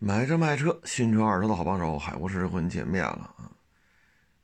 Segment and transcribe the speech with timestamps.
[0.00, 3.50] 买车卖车，新车二手的好帮手，海博士和你见面了啊！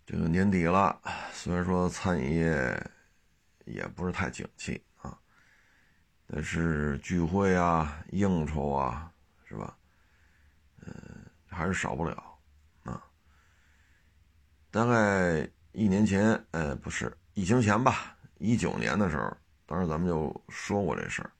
[0.04, 1.00] 这个年底了，
[1.32, 2.90] 虽然说餐饮业
[3.64, 5.16] 也不是太景气啊，
[6.26, 9.08] 但是聚会啊、应酬啊，
[9.44, 9.78] 是吧？
[10.84, 10.92] 嗯，
[11.46, 12.36] 还是少不了
[12.82, 13.00] 啊。
[14.72, 19.36] 大概一年前，呃，不是疫情前吧，一九年的时候，
[19.66, 21.30] 当时咱们就说过这事儿，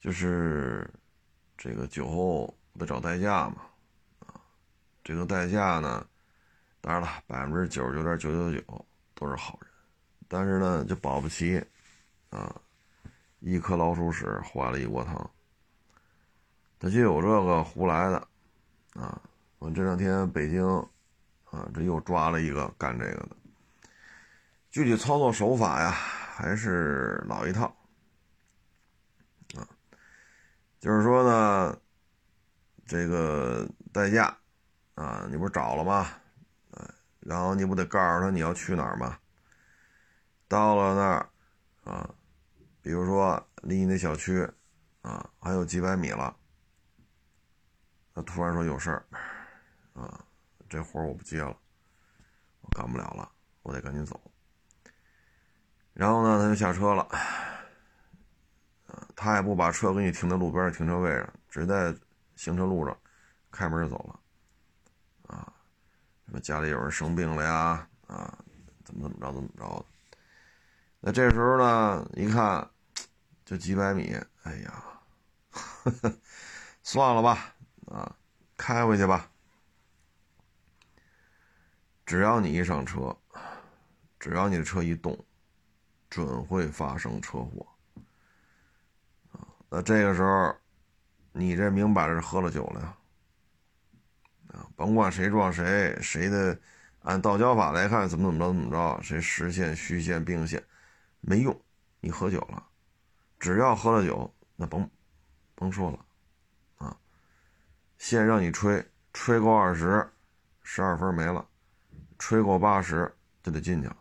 [0.00, 0.92] 就是
[1.56, 2.52] 这个酒后。
[2.78, 3.56] 得找代驾嘛，
[4.20, 4.40] 啊，
[5.02, 6.06] 这个代驾呢，
[6.80, 9.70] 当然了，百分之九十九点九九九都是好人，
[10.28, 11.60] 但是呢，就保不齐，
[12.30, 12.54] 啊，
[13.40, 15.30] 一颗老鼠屎坏了一锅汤，
[16.78, 18.28] 他就有这个胡来的，
[18.94, 19.20] 啊，
[19.58, 20.64] 我这两天北京，
[21.50, 23.36] 啊，这又抓了一个干这个的，
[24.70, 27.64] 具体操作手法呀，还是老一套，
[29.56, 29.66] 啊，
[30.78, 31.76] 就是说呢。
[32.88, 34.34] 这个代驾，
[34.94, 36.08] 啊，你不是找了吗？
[37.20, 39.18] 然后你不得告诉他你要去哪儿吗？
[40.48, 41.28] 到了那儿，
[41.84, 42.08] 啊，
[42.80, 44.48] 比如说离你那小区，
[45.02, 46.34] 啊，还有几百米了，
[48.14, 49.04] 他突然说有事儿，
[49.92, 50.24] 啊，
[50.70, 51.54] 这活我不接了，
[52.62, 53.30] 我干不了了，
[53.62, 54.18] 我得赶紧走。
[55.92, 57.06] 然后呢，他就下车了，
[59.14, 61.94] 他也不把车给你停在路边的停车位上，只在。
[62.38, 62.96] 行车路上，
[63.50, 65.52] 开门就走了，啊，
[66.24, 68.38] 什么家里有人生病了呀，啊，
[68.84, 69.84] 怎么怎么着怎么着的。
[71.00, 72.70] 那这时候呢，一看，
[73.44, 74.84] 就几百米，哎呀，
[76.84, 77.52] 算了吧，
[77.86, 78.16] 啊，
[78.56, 79.28] 开回去吧。
[82.06, 83.18] 只要你一上车，
[84.20, 85.26] 只要你的车一动，
[86.08, 87.66] 准会发生车祸。
[89.68, 90.54] 那这个时候。
[91.38, 92.96] 你这明摆着是喝了酒了呀！
[94.48, 96.58] 啊，甭管谁撞谁，谁的
[97.02, 100.60] 按道交法来看，怎么怎么着怎么着，谁实线、虚线、并线，
[101.20, 101.56] 没用。
[102.00, 102.66] 你喝酒了，
[103.38, 104.90] 只要喝了酒，那甭
[105.54, 106.04] 甭说了，
[106.78, 106.96] 啊，
[107.98, 110.04] 线让你吹，吹够二十，
[110.64, 111.46] 十二分没了，
[112.18, 113.14] 吹够八十
[113.44, 113.96] 就得进去了，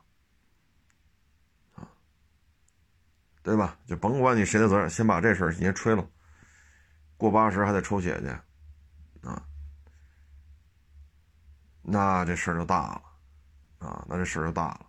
[1.75, 1.87] 啊，
[3.43, 3.77] 对吧？
[3.85, 6.09] 就甭管你谁的责任，先把这事儿先吹了。
[7.17, 8.27] 过八十还得抽血去，
[9.27, 9.43] 啊，
[11.81, 13.01] 那这事儿就大了，
[13.87, 14.85] 啊，那这事儿就大了。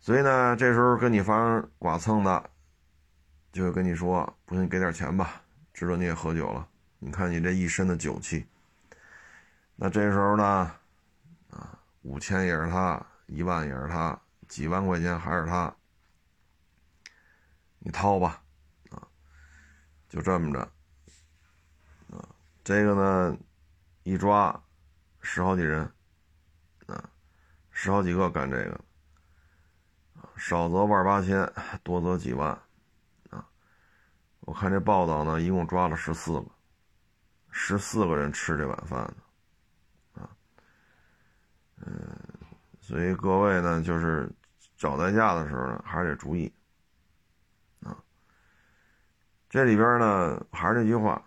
[0.00, 2.50] 所以呢，这时候跟你发生剐蹭的，
[3.52, 5.42] 就会跟你说：“不行，给点钱吧，
[5.74, 6.66] 知道你也喝酒了，
[6.98, 8.46] 你看你这一身的酒气。”
[9.76, 10.74] 那这时候呢，
[11.50, 14.18] 啊，五千也是他，一万也是他，
[14.48, 15.74] 几万块钱还是他，
[17.78, 18.42] 你掏吧，
[18.90, 19.06] 啊，
[20.08, 20.72] 就这么着。
[22.64, 23.36] 这个呢，
[24.04, 24.62] 一抓
[25.20, 25.82] 十好几人，
[26.86, 27.10] 啊，
[27.72, 28.80] 十好几个干这个，
[30.36, 31.52] 少则万八千，
[31.82, 32.50] 多则几万，
[33.30, 33.44] 啊，
[34.40, 36.46] 我看这报道呢，一共抓了十四个，
[37.50, 39.12] 十四个人吃这碗饭
[40.14, 40.30] 的，啊，
[41.84, 42.16] 嗯，
[42.80, 44.30] 所以各位呢，就是
[44.76, 46.52] 找代驾的时候呢，还是得注意，
[47.82, 47.96] 啊，
[49.50, 51.20] 这里边呢，还是那句话。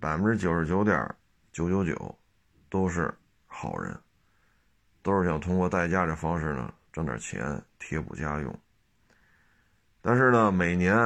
[0.00, 1.14] 百分之九十九点
[1.50, 2.18] 九九九
[2.70, 3.12] 都是
[3.46, 3.98] 好人，
[5.02, 8.60] 都是想通过代驾这方式呢挣点钱贴补家用。
[10.00, 10.96] 但是呢，每年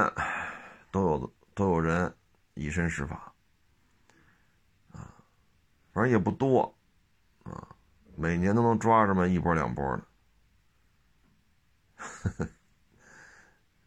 [0.91, 2.13] 都有都有人
[2.53, 3.33] 以身试法，
[4.91, 5.11] 啊，
[5.91, 6.75] 反正也不多，
[7.43, 7.67] 啊，
[8.15, 10.03] 每年都能抓这么一波两波的。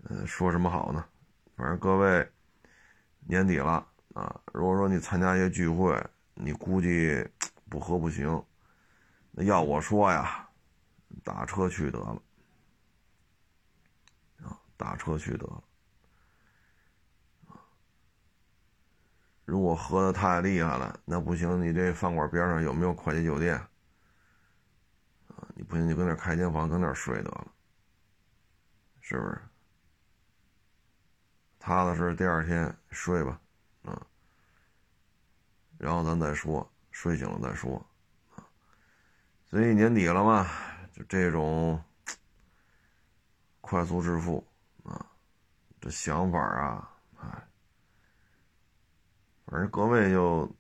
[0.08, 1.06] 嗯， 说什么好呢？
[1.56, 2.28] 反正各位
[3.20, 3.86] 年底了。
[4.16, 7.28] 啊，如果说你参加一些聚会，你估计
[7.68, 8.42] 不喝不行，
[9.30, 10.48] 那要我说呀，
[11.22, 12.22] 打车去得了，
[14.42, 15.62] 啊，打车去得了，
[19.44, 23.54] 如果喝的太厉害了，那不行，你这饭馆边上有没有快捷酒店？
[25.28, 27.46] 啊，你不行，你搁那开间房，搁那睡得了，
[29.02, 29.38] 是不是？
[31.58, 33.38] 踏踏实实第二天睡吧。
[35.78, 37.84] 然后咱再说，睡醒了再说，
[38.34, 38.44] 啊，
[39.50, 40.48] 所以年底了嘛，
[40.92, 41.82] 就这种
[43.60, 44.46] 快速致富
[44.84, 45.06] 啊，
[45.80, 46.90] 这想法啊，
[47.20, 47.48] 哎，
[49.46, 50.50] 反正各位就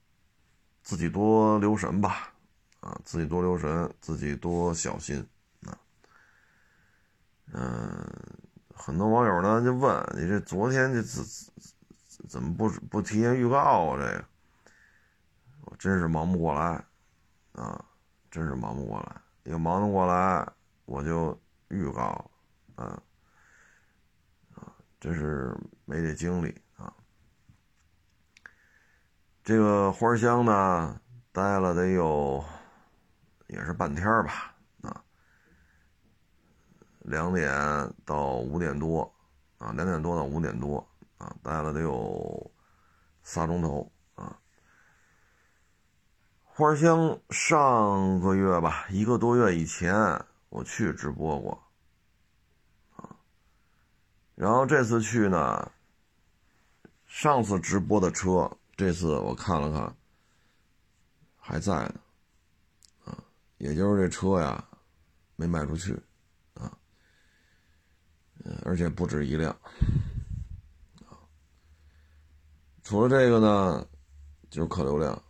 [0.82, 2.32] 自己多留神吧，
[2.80, 5.26] 啊，自己多留神，自己多小心
[5.66, 5.78] 啊，
[7.52, 8.06] 嗯，
[8.74, 11.24] 很多网友呢就问你这昨天这怎
[12.28, 13.96] 怎么不不提前预告啊？
[13.98, 14.24] 这个，
[15.78, 16.84] 真是忙不过来，
[17.52, 17.84] 啊，
[18.30, 19.20] 真是忙不过来。
[19.44, 20.46] 要忙得过来，
[20.86, 21.38] 我就
[21.68, 22.30] 预告，
[22.74, 23.00] 啊，
[24.54, 26.92] 啊，真是没这精力啊。
[29.44, 31.00] 这个花香呢，
[31.30, 32.44] 待了得有，
[33.46, 35.04] 也是半天吧，啊，
[37.00, 37.48] 两点
[38.04, 39.02] 到五点多，
[39.58, 40.84] 啊，两点多到五点多，
[41.18, 42.50] 啊，待了得有
[43.22, 43.92] 仨钟头。
[46.58, 49.94] 花香上个月吧，一个多月以前
[50.48, 51.62] 我去直播过，
[52.96, 53.14] 啊，
[54.34, 55.70] 然后这次去呢，
[57.04, 59.94] 上次直播的车，这次我看了看，
[61.36, 61.94] 还在呢，
[63.04, 63.18] 啊，
[63.58, 64.66] 也就是这车呀，
[65.36, 65.92] 没卖出去，
[66.54, 66.72] 啊，
[68.64, 69.52] 而且不止一辆，
[71.04, 71.20] 啊，
[72.82, 73.86] 除了这个呢，
[74.48, 75.22] 就是客流量。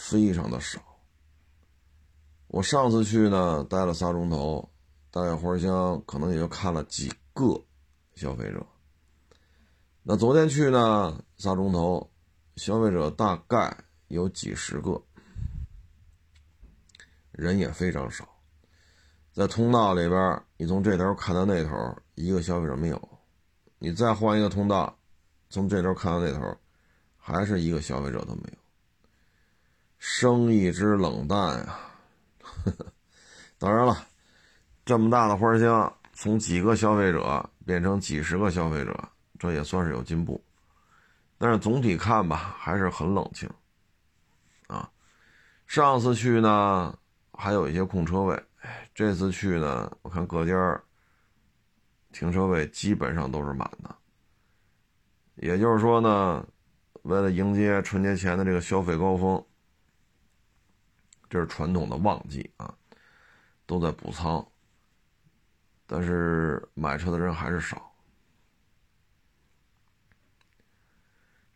[0.00, 0.80] 非常的少。
[2.46, 4.66] 我上次去呢，待了仨钟头，
[5.10, 7.62] 大概花香可能也就看了几个
[8.14, 8.66] 消费者。
[10.02, 12.10] 那昨天去呢，仨钟头，
[12.56, 13.76] 消费者大概
[14.08, 15.00] 有几十个，
[17.30, 18.26] 人也非常少。
[19.32, 21.70] 在通道里边，你从这头看到那头，
[22.14, 22.96] 一个消费者没有；
[23.78, 24.98] 你再换一个通道，
[25.50, 26.56] 从这头看到那头，
[27.16, 28.59] 还是一个消费者都没有。
[30.00, 31.78] 生意之冷淡呀！
[33.58, 34.06] 当然了，
[34.82, 38.98] 这么大的花乡，从几个消费者变成几十个消费者，
[39.38, 40.42] 这也算是有进步。
[41.36, 43.46] 但是总体看吧，还是很冷清。
[44.68, 44.90] 啊，
[45.66, 46.98] 上次去呢，
[47.32, 48.42] 还有一些空车位，
[48.94, 50.82] 这次去呢，我看各家
[52.10, 53.94] 停车位基本上都是满的。
[55.34, 56.46] 也就是说呢，
[57.02, 59.44] 为了迎接春节前的这个消费高峰。
[61.30, 62.74] 这是传统的旺季啊，
[63.64, 64.44] 都在补仓，
[65.86, 67.94] 但是买车的人还是少，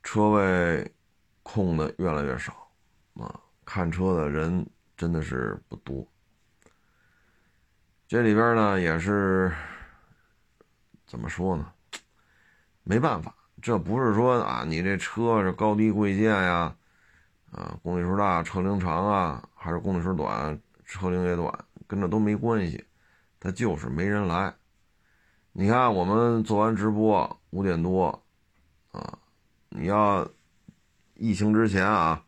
[0.00, 0.94] 车位
[1.42, 2.70] 空的越来越少
[3.14, 4.64] 啊，看车的人
[4.96, 6.06] 真的是不多。
[8.06, 9.52] 这里边呢也是
[11.04, 11.72] 怎么说呢？
[12.84, 16.76] 没办法，这不是说啊，你这车是高低贵贱呀。
[17.54, 21.56] 啊，公里数大，车龄长啊，还是公里数短，车龄也短，
[21.86, 22.84] 跟这都没关系，
[23.38, 24.52] 它就是没人来。
[25.52, 28.20] 你看，我们做完直播五点多，
[28.90, 29.16] 啊，
[29.68, 30.28] 你要
[31.14, 32.20] 疫情之前啊，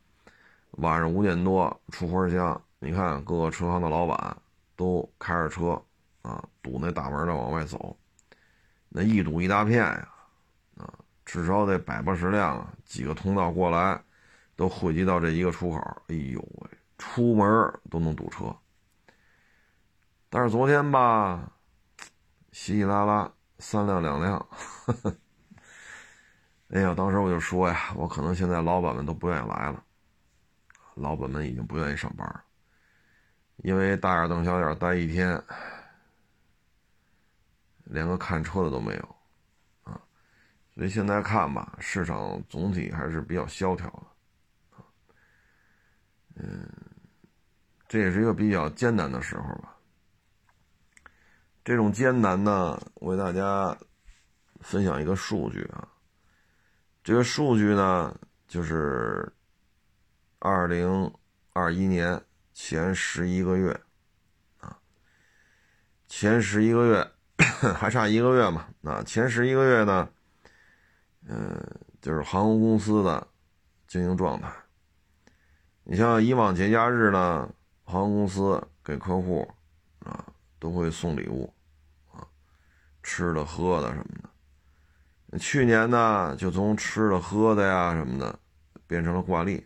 [0.78, 4.37] 晚上五点多出花乡，你看各个车行的老板
[4.76, 5.82] 都开着车
[6.22, 7.96] 啊，堵那大门的往外走，
[8.88, 10.08] 那一堵一大片呀，
[10.76, 10.94] 啊，
[11.25, 14.00] 至少得百八十辆，几个通道过来。
[14.56, 17.47] 都汇集到这一个出口，哎呦喂，出门
[17.91, 18.56] 都能堵车。
[20.31, 21.53] 但是昨天吧，
[22.53, 24.49] 稀稀拉拉三辆两辆，
[26.70, 29.85] 哎呀，当时我就说呀，我可能现在老板们都不愿意来了，
[30.94, 32.43] 老板们已经不愿意上班了，
[33.58, 35.41] 因为大眼瞪小眼待一天，
[37.85, 39.17] 连个看车的都没有
[39.85, 40.00] 啊，
[40.75, 44.16] 所以现在看吧，市场总体还是比较萧条的。
[46.38, 46.69] 嗯，
[47.89, 49.75] 这也是一个比较艰难的时候吧。
[51.65, 53.77] 这种艰难呢，我给大家
[54.60, 55.89] 分享一个数据啊。
[57.03, 58.15] 这个数据呢，
[58.46, 59.32] 就是
[60.39, 61.13] 二零
[61.53, 62.22] 二一年
[62.53, 63.81] 前十一个月
[64.58, 64.79] 啊，
[66.06, 67.10] 前十一个月
[67.75, 68.69] 还差一个月嘛。
[68.81, 70.08] 那前十一个月呢，
[71.27, 71.58] 嗯，
[72.01, 73.27] 就是航空公司的
[73.89, 74.53] 经营状态。
[75.88, 77.48] 你像以往节假日呢，
[77.84, 79.48] 航空公司给客户
[80.00, 80.26] 啊
[80.58, 81.55] 都会送礼物
[82.10, 82.26] 啊，
[83.05, 85.38] 吃的喝的什么的。
[85.38, 88.36] 去年呢，就从吃的喝的呀什么的
[88.88, 89.64] 变成了挂历。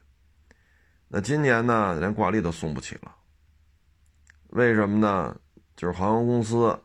[1.08, 3.16] 那今年呢，连挂历都送不起了。
[4.48, 5.40] 为什么呢？
[5.74, 6.78] 就是航空公司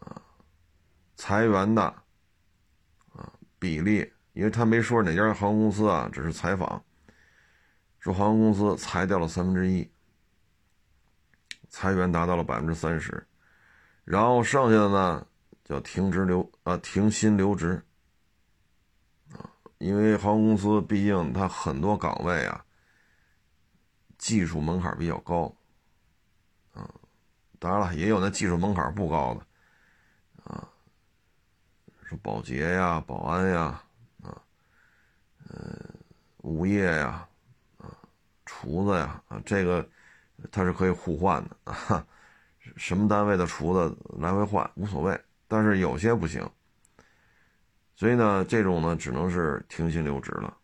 [0.00, 0.20] 啊
[1.14, 6.84] 裁员的啊比例，因为他没说哪家航空公司啊，只是采访。
[8.06, 9.90] 说航空公司裁掉了三分之一，
[11.68, 13.26] 裁员达到了百分之三十，
[14.04, 15.26] 然后剩下的呢
[15.64, 17.84] 叫停职留啊停薪留职
[19.32, 22.64] 啊，因为航空公司毕竟它很多岗位啊
[24.18, 25.52] 技术门槛比较高
[26.74, 26.88] 啊，
[27.58, 29.44] 当然了也有那技术门槛不高的
[30.44, 30.68] 啊，
[32.04, 33.82] 说保洁呀、保安呀
[34.22, 34.40] 啊，
[35.48, 35.76] 呃，
[36.42, 37.28] 物业呀。
[38.46, 39.86] 厨子呀，啊，这个
[40.50, 42.06] 它是可以互换的啊，
[42.76, 46.48] 什么单位的厨子来回换无所谓，但是有些不行，
[47.94, 50.56] 所以呢，这种呢只能是停薪留职了。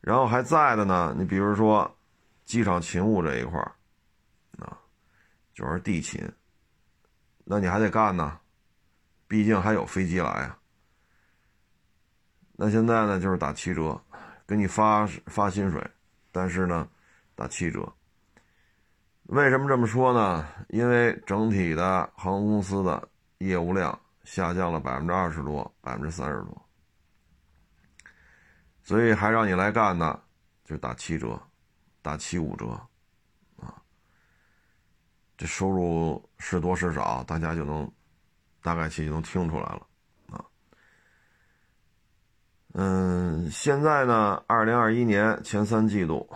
[0.00, 1.96] 然后还在的呢，你比如说
[2.44, 3.72] 机场勤务这一块儿，
[4.58, 4.78] 啊，
[5.54, 6.20] 就是地勤，
[7.44, 8.38] 那你还得干呢，
[9.26, 10.58] 毕竟还有飞机来啊。
[12.58, 14.00] 那现在呢，就是打七折，
[14.46, 15.84] 给你发发薪水，
[16.36, 16.86] 但是呢，
[17.34, 17.90] 打七折。
[19.28, 20.46] 为什么这么说呢？
[20.68, 26.68] 因为整体的航空公司的业务量下降了百分之二十多，百分之三十多，
[28.82, 30.20] 所以还让你来干呢，
[30.62, 31.40] 就打七折，
[32.02, 32.66] 打七五折，
[33.56, 33.82] 啊，
[35.38, 37.90] 这收入是多是少，大家就能
[38.62, 39.86] 大概其就能听出来了。
[42.78, 46.28] 嗯，现在呢，二零二一年前三季度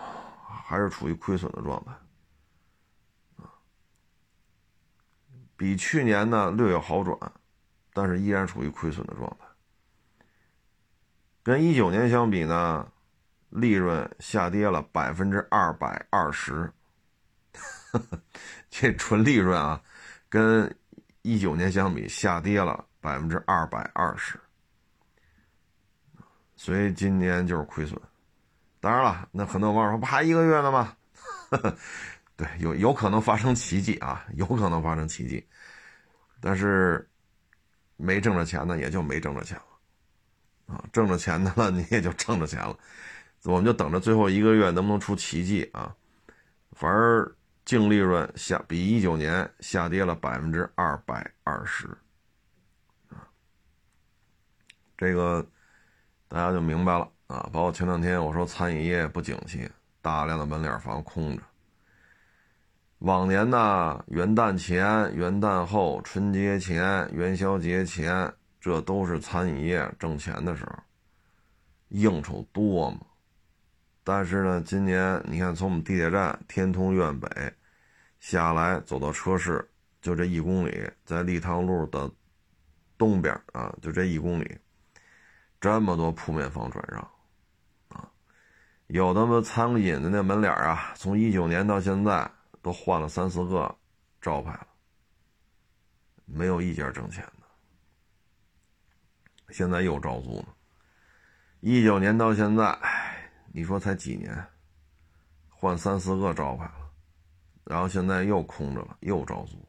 [0.65, 3.45] 还是处于亏损的状态，
[5.55, 7.15] 比去年呢略有好转，
[7.93, 9.45] 但是依然处于亏损的状态。
[11.43, 12.91] 跟一九年相比呢，
[13.51, 16.73] 利润下跌了百分之二百二十，
[18.71, 19.79] 这纯利润啊，
[20.27, 20.75] 跟
[21.21, 24.39] 一九年相比下跌了百分之二百二十。
[26.61, 27.99] 所以今年就是亏损，
[28.79, 30.95] 当然了，那很多网友说不还一个月呢吗？
[32.37, 35.43] 对，有有可能发生奇迹啊，有可能发生奇迹，
[36.39, 37.09] 但是
[37.97, 42.77] 没挣着钱呢，也就没挣着钱了啊，挣着钱的了，你也就挣着钱了，
[43.45, 45.95] 我们就等着最后一个月能不能出奇迹啊？
[46.73, 51.87] 反而净利润下比一九年下跌了百分之二百二十
[53.09, 53.25] 啊，
[54.95, 55.43] 这个。
[56.31, 57.49] 大家就明白了啊！
[57.51, 59.69] 包括前两天我说餐饮业不景气，
[60.01, 61.43] 大量的门脸房空着。
[62.99, 70.71] 往年呢，元旦前、元旦后、春节前、元宵节前，这都是餐饮业挣钱的时候，
[71.89, 73.01] 应酬多嘛。
[74.01, 77.27] 但是呢，今年你看，从我们地铁站天通苑北
[78.21, 79.69] 下来，走到车市，
[80.01, 82.09] 就这一公里，在立汤路的
[82.97, 84.57] 东边啊，就这一公里。
[85.61, 86.99] 这么多铺面房转让，
[87.89, 88.09] 啊，
[88.87, 92.29] 有的么餐饮的那门脸啊，从一九年到现在
[92.63, 93.73] 都换了三四个
[94.19, 94.67] 招牌了，
[96.25, 99.53] 没有一家挣钱的。
[99.53, 100.47] 现在又招租呢，
[101.59, 102.75] 一九年到现在，
[103.53, 104.43] 你说才几年，
[105.47, 106.89] 换三四个招牌了，
[107.65, 109.63] 然后现在又空着了，又招租，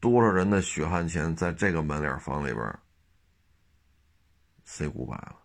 [0.00, 2.78] 多少人的血汗钱在这个门脸房里边
[4.64, 5.36] ？say goodbye 了，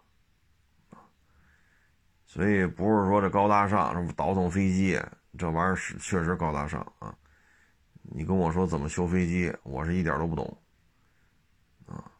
[2.25, 4.99] 所以不是说这高大上，什么倒腾飞机，
[5.37, 7.13] 这玩意儿是确实高大上啊。
[8.01, 10.61] 你跟我说怎么修飞机，我是一点都不懂，
[11.85, 12.11] 啊，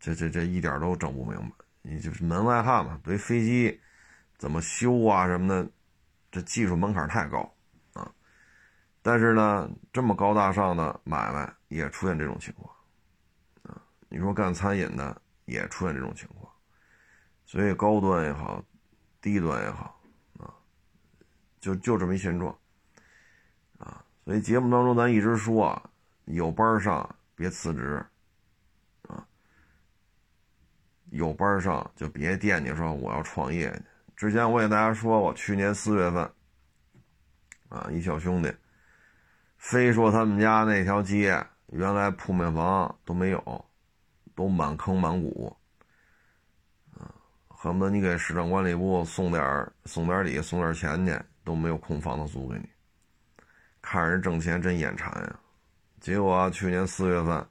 [0.00, 1.56] 这这这一点都整不明白。
[1.82, 3.80] 你就是门外汉嘛，对飞机
[4.36, 5.70] 怎么修啊什么的，
[6.30, 7.54] 这技术门槛太高
[7.92, 8.10] 啊。
[9.02, 12.74] 但是呢，这么高大上的买卖也出现这种情况，
[13.64, 15.22] 啊，你说干餐饮的。
[15.48, 16.52] 也出现这种情况，
[17.46, 18.62] 所以高端也好，
[19.18, 19.98] 低端也好，
[20.38, 20.52] 啊，
[21.58, 22.54] 就就这么一现状，
[23.78, 25.90] 啊，所以节目当中咱一直说啊，
[26.26, 28.04] 有班上别辞职，
[29.08, 29.26] 啊，
[31.10, 33.82] 有班上就别惦记说我要创业去。
[34.14, 36.30] 之前我给大家说过，去年四月份，
[37.70, 38.54] 啊，一小兄弟，
[39.56, 43.64] 非说他们家那条街原来铺面房都没有。
[44.38, 45.56] 都满坑满谷，
[46.96, 47.10] 啊，
[47.48, 52.68] 恨不得你给市场管理部送点送点礼送点钱去，都没有空房子租给你。
[53.82, 55.40] 看人挣钱真眼馋呀，
[56.00, 57.44] 结果去年四月份，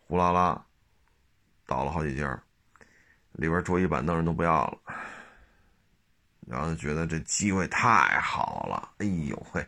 [0.00, 0.66] 呼啦啦
[1.64, 2.42] 倒了好几家，
[3.34, 4.78] 里边桌椅板凳人都不要了，
[6.44, 9.64] 然后觉得这机会太好了，哎呦喂，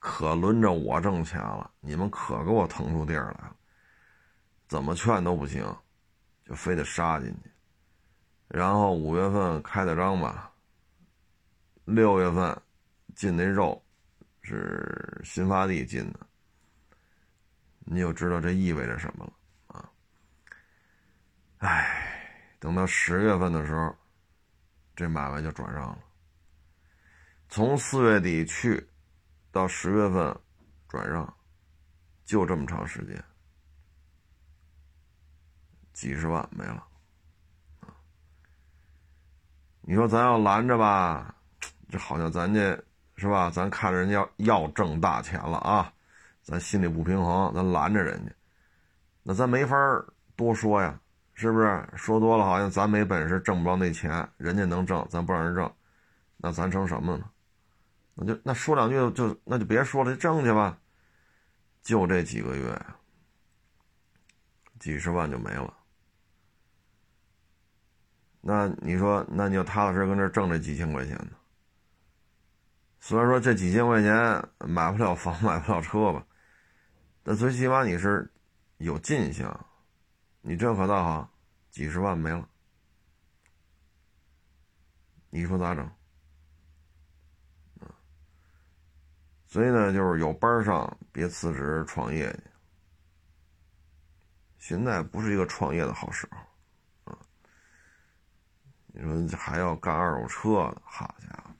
[0.00, 3.56] 可轮着我挣钱了，你们可给我腾出地儿来了，
[4.66, 5.64] 怎么劝都不行。
[6.50, 7.50] 就非得杀进去，
[8.48, 10.52] 然后五月份开的张吧，
[11.84, 12.60] 六月份
[13.14, 13.80] 进那肉
[14.42, 16.18] 是新发地进的，
[17.78, 19.32] 你就知道这意味着什么了
[19.68, 19.92] 啊！
[21.58, 23.96] 哎，等到十月份的时候，
[24.96, 25.98] 这买卖就转让了。
[27.48, 28.84] 从四月底去
[29.52, 30.36] 到十月份
[30.88, 31.32] 转让，
[32.24, 33.24] 就这么长时间。
[35.92, 36.84] 几十万没了，
[39.82, 41.34] 你说咱要拦着吧，
[41.88, 42.82] 这好像咱这
[43.16, 43.50] 是吧？
[43.50, 45.92] 咱看着人家要挣大钱了啊，
[46.42, 48.32] 咱心里不平衡，咱拦着人家，
[49.22, 49.76] 那咱没法
[50.36, 50.98] 多说呀，
[51.34, 51.88] 是不是？
[51.96, 55.70] 说多了好像咱没本事，挣不着那钱，人家能挣，咱不让人挣，
[56.38, 57.30] 那咱成什么呢？
[58.14, 60.78] 那就那说两句就那就别说了，挣去吧。
[61.82, 62.86] 就这几个月，
[64.78, 65.74] 几十万就没了。
[68.40, 71.32] 那你说，那你就踏踏实实跟这挣这几千块钱呢？
[72.98, 76.26] 虽然说这几千块钱买不了房，买不了车吧，
[77.22, 78.30] 但最起码你是
[78.78, 79.66] 有进项。
[80.42, 81.30] 你这可倒好，
[81.70, 82.48] 几十万没了，
[85.28, 85.90] 你说咋整？
[89.46, 92.42] 所以呢，就是有班上，别辞职创业去。
[94.58, 96.38] 现在不是一个创业的好时候，
[98.92, 101.50] 你说还要干二手车，好家伙！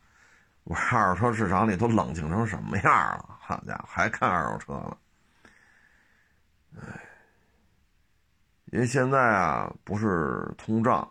[0.64, 3.38] 我二手车市场里都冷清成什么样了？
[3.40, 4.96] 好家伙，还看二手车呢？
[6.76, 7.00] 哎，
[8.66, 11.08] 因为现在啊，不是通胀，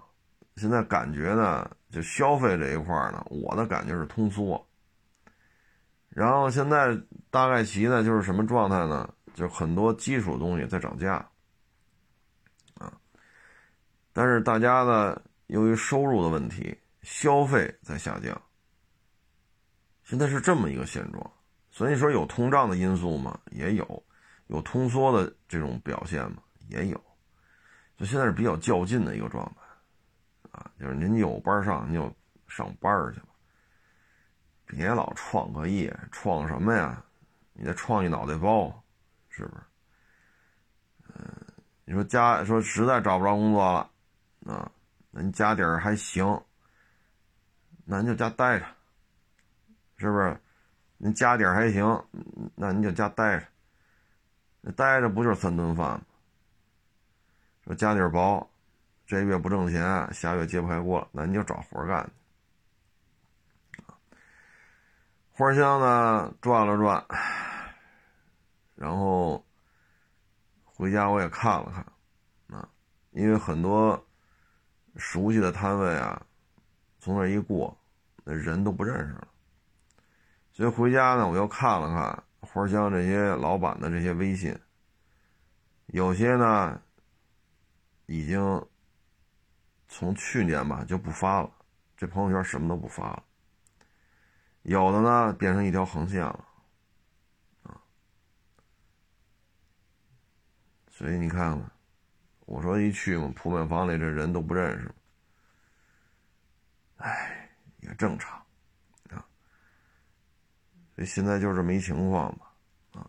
[0.56, 4.66] 现在感觉呢，就消费这一块呢，我的感觉是通缩。
[6.10, 6.98] 然后现在
[7.30, 9.14] 大概其呢就是什么状态呢？
[9.34, 11.14] 就很多基础东西在涨价，
[12.78, 12.92] 啊，
[14.12, 18.40] 但是大家呢由于收入的问题，消费在下降。
[20.04, 21.32] 现在是这么一个现状，
[21.72, 23.40] 所以说有通胀的因素吗？
[23.50, 24.04] 也有，
[24.46, 26.44] 有通缩的这种表现吗？
[26.68, 27.04] 也有，
[27.98, 32.16] 就现在是比较较劲的一个状态，啊，就是您有班上，您就
[32.48, 33.30] 上班去吧。
[34.68, 37.04] 别老创个业，创什么呀？
[37.54, 38.84] 你得创一脑袋包，
[39.30, 39.64] 是不是？
[41.16, 41.26] 嗯，
[41.86, 43.90] 你说家说实在找不着工作了，
[44.46, 44.72] 啊，
[45.12, 46.44] 那你家底儿还行，
[47.86, 48.66] 那你就家待着，
[49.98, 50.40] 是不是？
[50.98, 52.06] 你家底儿还行，
[52.56, 53.48] 那你就家待着，
[54.62, 56.02] 那待着不就是三顿饭吗？
[57.64, 58.50] 说家底儿薄，
[59.06, 62.10] 这月不挣钱，下月揭不开锅，那你就找活干。
[65.32, 67.06] 花香呢转了转，
[68.76, 69.46] 然后
[70.66, 72.68] 回家我也看了看，啊，
[73.12, 74.06] 因为很多
[75.00, 76.22] 熟悉的摊位啊，
[77.00, 77.76] 从那一过，
[78.24, 79.28] 那人都不认识了，
[80.52, 84.58] 所以回家呢我又看了看花香这些老板的这些微信，
[85.88, 86.82] 有些呢
[88.06, 88.68] 已经
[89.88, 91.52] 从去年吧就不发了，
[91.98, 93.24] 这朋友圈什么都不发了。
[94.64, 96.46] 有的呢，变成一条横线了，
[97.64, 97.82] 啊，
[100.90, 101.72] 所以你看看，
[102.50, 104.92] 我说一去嘛，铺面房里这人都不认识，
[106.98, 107.48] 哎，
[107.82, 108.38] 也正常，
[109.12, 109.24] 啊，
[110.96, 112.52] 所以现在就这么一情况吧，
[112.94, 113.08] 啊，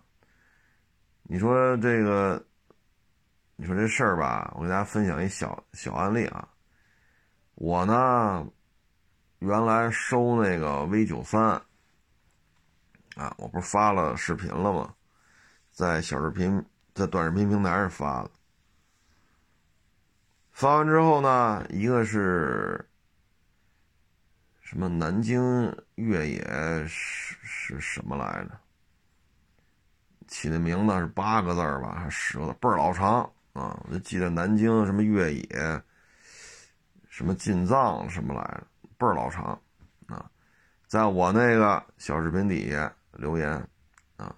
[1.22, 2.44] 你说这个，
[3.57, 6.46] 你说这事儿吧，我给大家分享一小小案例啊，
[7.55, 8.46] 我呢。
[9.42, 11.42] 原来收那个 V 九三
[13.16, 14.94] 啊，我不是发了视频了吗？
[15.70, 18.31] 在小视频、在短视频平台上发的。
[20.61, 22.87] 发完之后呢，一个是
[24.61, 26.44] 什么南京越野
[26.87, 28.61] 是是什么来着？
[30.29, 32.53] 起的名字是八个字吧，还是十个字？
[32.61, 33.23] 倍儿老长
[33.55, 33.81] 啊！
[33.87, 35.83] 我就记得南京什么越野，
[37.09, 38.66] 什么进藏什么来着？
[38.99, 39.59] 倍儿老长，
[40.09, 40.31] 啊，
[40.87, 43.51] 在我那个小视频底下留言，
[44.18, 44.37] 啊，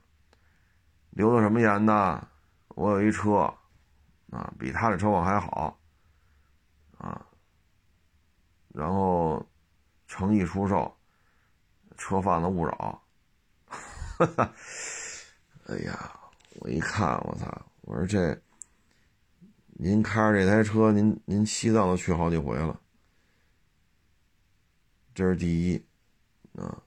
[1.11, 2.25] 留的什么言呢？
[2.69, 3.53] 我有一车，
[4.31, 5.77] 啊，比他的车况还好，
[7.03, 7.27] 啊，
[8.69, 9.45] 然后
[10.07, 10.97] 诚意出售，
[11.97, 13.03] 车贩子勿扰，
[13.67, 14.55] 哈哈，
[15.67, 16.21] 哎呀，
[16.61, 18.41] 我一看，我操，我说这，
[19.67, 22.81] 您开着这台车，您您西藏都去好几回了。
[25.13, 25.85] 这是第一，
[26.55, 26.81] 啊，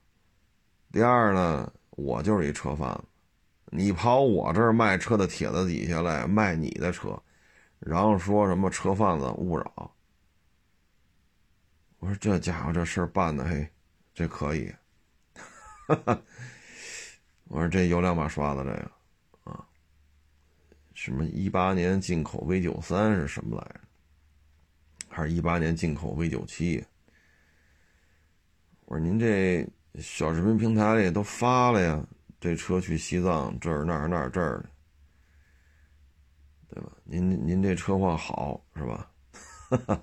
[0.93, 3.03] 第二呢，我就是一车贩子，
[3.65, 7.21] 你跑我这儿卖车的帖子底下来卖你的车，
[7.79, 9.91] 然后说什么车贩子勿扰，
[12.05, 13.67] 我说这家伙这事儿办的嘿，
[14.13, 14.71] 这可以，
[17.45, 18.91] 我说这有两把刷子这个，
[19.51, 19.65] 啊，
[20.93, 23.79] 什么一八年进口 V 九三是什么来着？
[25.09, 26.85] 还是一八年进口 V 九七？
[28.85, 29.67] 我说您这
[29.99, 32.05] 小视频平台里都发了呀，
[32.39, 34.63] 这车去西藏这儿那儿那儿这儿
[36.69, 36.91] 的，对吧？
[37.03, 39.11] 您您这车况好是吧？
[39.71, 40.01] 哈 哈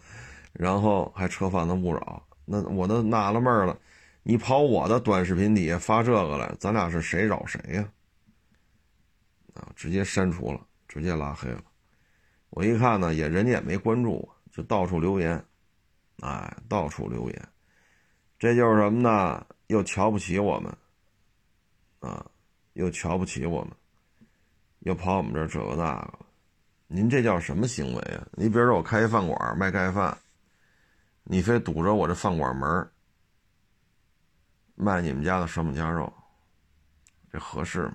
[0.52, 3.78] 然后还车贩子勿扰，那我都纳了闷了，
[4.22, 7.88] 你跑我的短视频底下发这个来，咱俩是谁扰谁呀？
[9.54, 11.62] 啊，直接删除了，直接拉黑了。
[12.50, 15.42] 我一看呢，也人家也没关注我，就到处留言，
[16.20, 17.48] 哎，到处留言，
[18.38, 19.46] 这就是什么呢？
[19.68, 20.76] 又瞧不起我们，
[22.00, 22.24] 啊，
[22.74, 23.72] 又瞧不起我们，
[24.80, 26.18] 又跑我们这儿这个那个，
[26.88, 28.26] 您这叫什么行为啊？
[28.32, 30.16] 你比如说我开一饭馆卖盖饭，
[31.24, 32.90] 你非堵着我这饭馆门
[34.74, 36.12] 卖你们家的烧饼夹肉，
[37.30, 37.94] 这合适吗？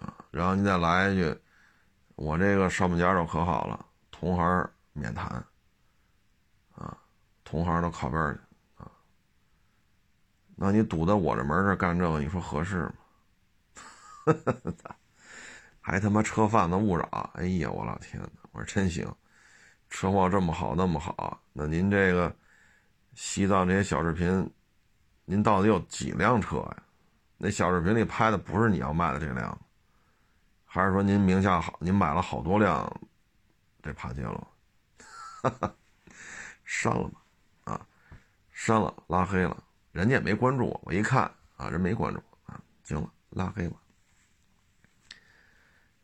[0.00, 1.38] 啊，然后你再来一句，
[2.14, 5.26] 我这个烧饼夹肉可好了，同行免谈，
[6.74, 6.96] 啊，
[7.44, 8.40] 同行都靠边去，
[8.82, 8.90] 啊，
[10.56, 12.92] 那你堵在我这门这干这个，你说合适吗？
[15.80, 19.12] 还他妈车贩子误扰，哎呀，我老天呐，我说真行，
[19.90, 22.34] 车况这么好，那么好，那您这个。
[23.14, 24.48] 西藏这些小视频，
[25.24, 26.82] 您到底有几辆车呀？
[27.36, 29.60] 那小视频里拍的不是你要卖的这辆，
[30.64, 32.88] 还是说您名下好，您买了好多辆
[33.82, 34.48] 这帕杰罗？
[36.64, 37.20] 删了吧，
[37.64, 37.86] 啊，
[38.52, 43.76] 删了，拉黑了，人家也没关注我，我一看啊，人没关注我啊，行了，拉黑吧。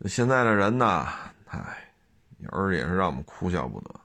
[0.06, 1.06] 现在的人呢，
[1.46, 1.93] 唉，
[2.38, 4.00] 有时也是让我们哭笑不得。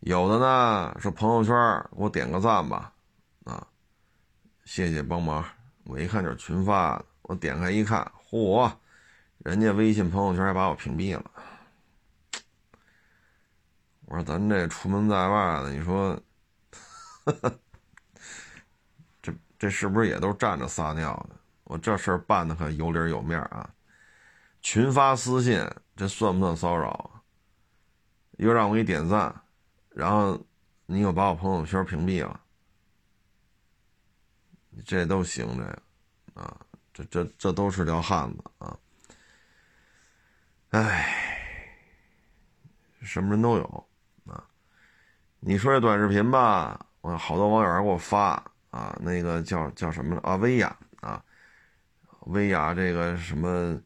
[0.00, 1.54] 有的呢，说朋友圈
[1.90, 2.92] 给我点个赞吧，
[3.44, 3.66] 啊，
[4.64, 5.44] 谢谢帮忙。
[5.84, 8.72] 我一看就是群发的，我点开一看，嚯，
[9.38, 11.30] 人家微信朋友圈还把我屏蔽了。
[14.06, 16.20] 我说咱这出门在外的，你说，
[19.22, 21.36] 这这是不是也都站着撒尿的？
[21.64, 23.70] 我这事儿办的可有理有面啊。
[24.60, 25.64] 群发私信，
[25.96, 27.10] 这算不算骚扰？
[28.42, 29.34] 又让我给点赞。
[29.88, 30.38] 然后，
[30.86, 32.40] 你又把我朋友圈屏蔽了，
[34.84, 36.60] 这都行这，啊，
[36.94, 38.78] 这这这都是条汉子啊！
[40.70, 41.76] 哎，
[43.02, 43.88] 什么人都有
[44.24, 44.42] 啊！
[45.40, 50.36] 你说这短视频吧，我好多网友还给我发啊，那个叫叫什么啊？
[50.36, 51.22] 薇娅啊，
[52.20, 53.78] 薇娅这个什么，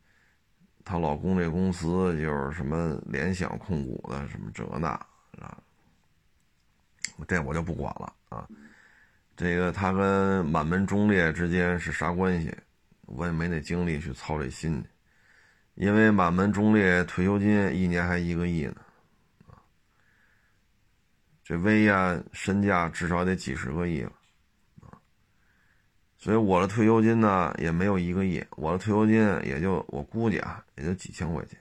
[0.87, 4.89] 她老公这公司就是什么联想控股的，什么这那
[5.41, 5.59] 啊。
[7.27, 8.47] 这我就不管了啊，
[9.37, 12.55] 这个他跟满门忠烈之间是啥关系？
[13.07, 14.85] 我也没那精力去操这心，
[15.77, 18.77] 因为满门忠烈退休金一年还一个亿呢，
[19.49, 19.57] 啊，
[21.43, 24.13] 这薇娅身价至少得几十个亿了，
[26.27, 31.57] 所以我的退休金呢也没有一个亿，我的退休金也就我估计啊也就几千块钱，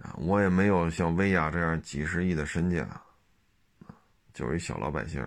[0.00, 2.88] 啊，我也没有像薇娅这样几十亿的身价。
[4.32, 5.22] 就是一小老百姓，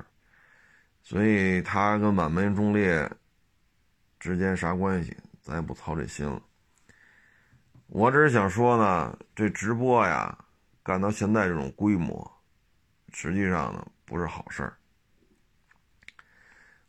[1.03, 3.07] 所以他跟满门忠烈
[4.19, 6.41] 之间啥关系，咱也不操这心了。
[7.85, 10.35] 我只是想说呢，这直播呀，
[10.81, 12.27] 干到现在这种规模，
[13.13, 14.78] 实际上呢不是好事儿。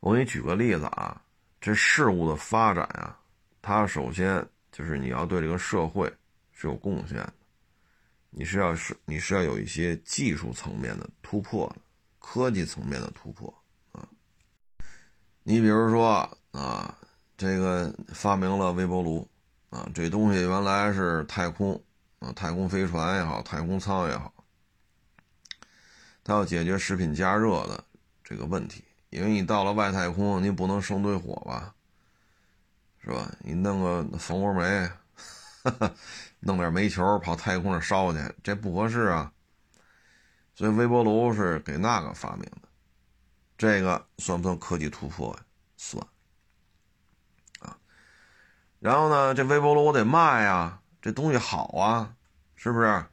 [0.01, 1.23] 我给你举个例子啊，
[1.61, 3.19] 这事物的发展啊，
[3.63, 6.13] 它首先就是你要对这个社会
[6.53, 7.33] 是有贡献的，
[8.31, 11.77] 你是要是你是要有一些技术层面的突破的。
[12.23, 13.53] 科技层面的突破
[13.93, 14.07] 啊，
[15.43, 16.95] 你比如说啊，
[17.35, 19.27] 这个发明了微波炉
[19.71, 21.83] 啊，这东西原来是太空
[22.19, 24.33] 啊，太空飞船也好，太空舱也好，
[26.23, 27.83] 它要解决食品加热的
[28.23, 31.75] 这个问题，因为你到了外太空，你不能生堆火吧，
[33.03, 33.31] 是吧？
[33.41, 34.91] 你弄个蜂窝煤，
[36.41, 39.33] 弄点煤球跑太空上烧去，这不合适啊。
[40.55, 42.69] 所以微波炉是给那个发明的，
[43.59, 45.45] 这个算不算科技突破呀？
[45.77, 46.07] 算。
[47.61, 47.77] 啊，
[48.79, 52.15] 然后呢，这微波炉我得卖呀，这东西好啊，
[52.55, 53.05] 是不是？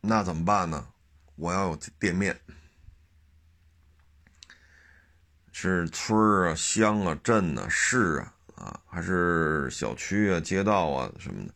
[0.00, 0.88] 那怎么办呢？
[1.36, 2.40] 我要有店面，
[5.52, 11.54] 是村啊、乡啊、镇啊、市啊，啊，还是小区啊、街道啊什么的，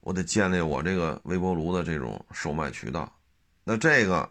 [0.00, 3.10] 我得建立我这个微波炉的这种售卖渠道。
[3.64, 4.30] 那这个，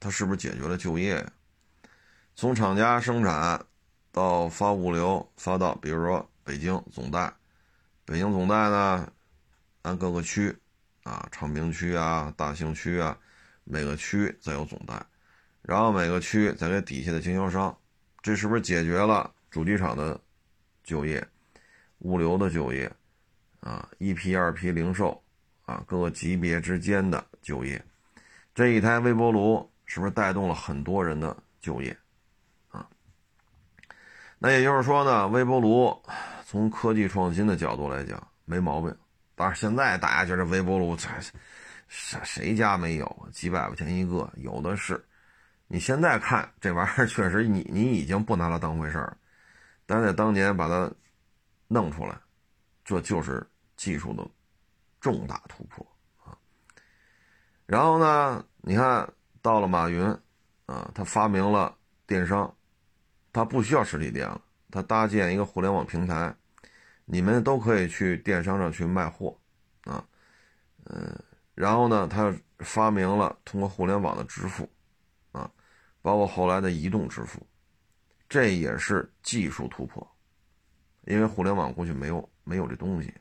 [0.00, 1.24] 它是不是解决了就业？
[2.34, 3.64] 从厂家生产
[4.10, 7.32] 到发物流，发到比如说北京总代，
[8.04, 9.12] 北京总代呢，
[9.82, 10.56] 按各个区
[11.02, 13.16] 啊，昌平区啊、大兴区啊，
[13.64, 15.04] 每个区再有总代，
[15.62, 17.76] 然后每个区再给底下的经销商，
[18.22, 20.20] 这是不是解决了主机厂的
[20.84, 21.26] 就业、
[22.00, 22.90] 物流的就业
[23.60, 23.88] 啊？
[23.98, 25.22] 一批、二批零售
[25.64, 27.82] 啊，各个级别之间的就业？
[28.54, 31.96] 这一台微波炉是不是带动了很多人的就业，
[32.68, 32.86] 啊，
[34.38, 35.96] 那也就是说呢，微波炉
[36.44, 38.94] 从科技创新的角度来讲没毛病，
[39.34, 41.08] 但是现在大家觉得微波炉这
[41.88, 43.28] 谁谁家没有？
[43.32, 45.02] 几百块钱一个，有的是。
[45.72, 49.16] 你现在看这玩意儿，确实你你已经不拿它当回事儿，
[49.86, 50.90] 但在当年把它
[51.68, 52.18] 弄出来，
[52.84, 54.28] 这就是技术的
[55.00, 55.86] 重大突破
[56.24, 56.36] 啊。
[57.66, 59.08] 然后呢，你看
[59.40, 60.04] 到了马云
[60.66, 61.72] 啊，他发明了
[62.04, 62.52] 电商，
[63.32, 66.34] 他不需要实体店了，他搭建一个互联网平台，
[67.04, 69.38] 你们都可以去电商上去卖货
[69.84, 70.04] 啊，
[70.86, 71.16] 嗯，
[71.54, 74.68] 然后呢，他发明了通过互联网的支付。
[76.02, 77.46] 包括后来的移动支付，
[78.28, 80.06] 这也是技术突破，
[81.02, 83.12] 因为互联网过去没有没有这东西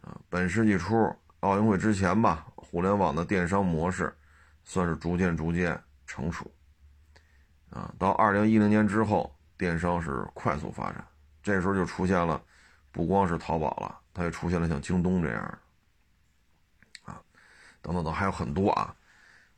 [0.00, 0.20] 啊。
[0.28, 0.94] 本世纪初
[1.40, 4.16] 奥运会之前吧，互联网的电商模式
[4.64, 6.50] 算是逐渐逐渐成熟
[7.70, 7.92] 啊。
[7.98, 11.06] 到二零一零年之后，电商是快速发展，
[11.42, 12.42] 这时候就出现了
[12.92, 15.58] 不光是淘宝了，它也出现了像京东这样的
[17.12, 17.20] 啊，
[17.82, 18.94] 等等等，还有很多啊。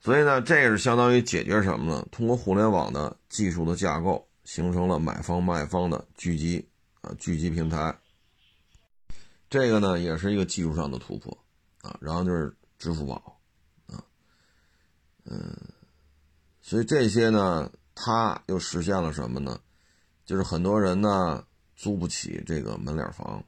[0.06, 2.06] 所以呢，这个是相当于解决什么呢？
[2.12, 6.64] 通过互联网的技术的架构，形成了买方卖方的聚集
[7.00, 7.92] 啊，聚集平台。
[9.50, 11.36] 这个呢，也是一个技术上的突破
[11.82, 11.98] 啊。
[12.00, 13.40] 然后就是支付宝
[13.88, 13.98] 啊，
[15.24, 15.52] 嗯，
[16.60, 19.58] 所以这些呢，它又实现了什么呢？
[20.24, 23.42] 就是很多人呢租不起这个门脸房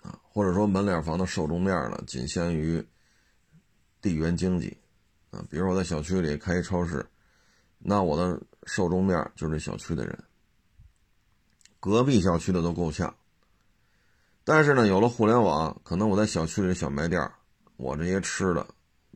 [0.00, 2.82] 啊，或者说门脸房的受众面呢仅限于
[4.00, 4.74] 地缘经济。
[5.50, 7.04] 比如我在小区里开一超市，
[7.78, 10.24] 那我的受众面就是这小区的人，
[11.80, 13.14] 隔壁小区的都够呛。
[14.44, 17.28] 但是呢，有了互联网，可能我在小区里的小卖店，
[17.76, 18.66] 我这些吃的，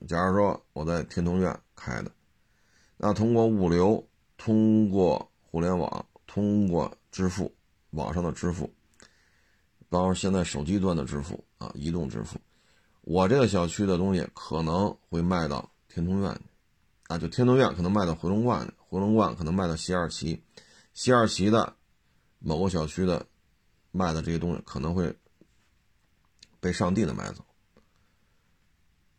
[0.08, 2.10] 假如说我在天通苑开的，
[2.96, 4.04] 那通过物流，
[4.36, 7.54] 通过互联网，通过支付，
[7.90, 8.68] 网上的支付，
[9.88, 12.40] 包括现在手机端的支付啊，移动支付，
[13.02, 15.69] 我这个小区的东西可能会卖到。
[15.92, 16.40] 天通苑，
[17.08, 20.40] 啊，就天通苑可能卖到回龙观，回龙观可能卖到西二旗，
[20.94, 21.74] 西二旗的
[22.38, 23.26] 某个小区的
[23.90, 25.12] 卖的这些东西可能会
[26.60, 27.44] 被上帝的买走，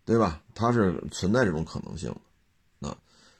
[0.06, 0.42] 对吧？
[0.56, 2.16] 它是存在这种可能性
[2.80, 2.98] 的，啊，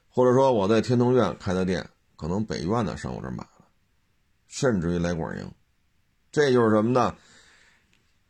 [0.10, 3.66] 或者说我在天通苑开的店，可能北苑的上我这儿买了，
[4.48, 5.50] 甚至于来广营，
[6.34, 7.16] 这就是什么呢？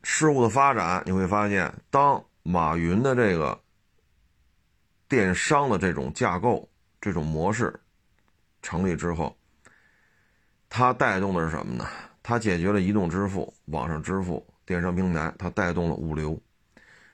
[0.04, 3.60] 事物的发展，你会发现，当马云的这个。
[5.12, 6.66] 电商的这种架构、
[7.02, 7.78] 这种模式
[8.62, 9.36] 成立之后，
[10.70, 11.86] 它带动的是什么呢？
[12.24, 16.42] 它解决了移动支付、网上支付、电商平台，它带动了物流。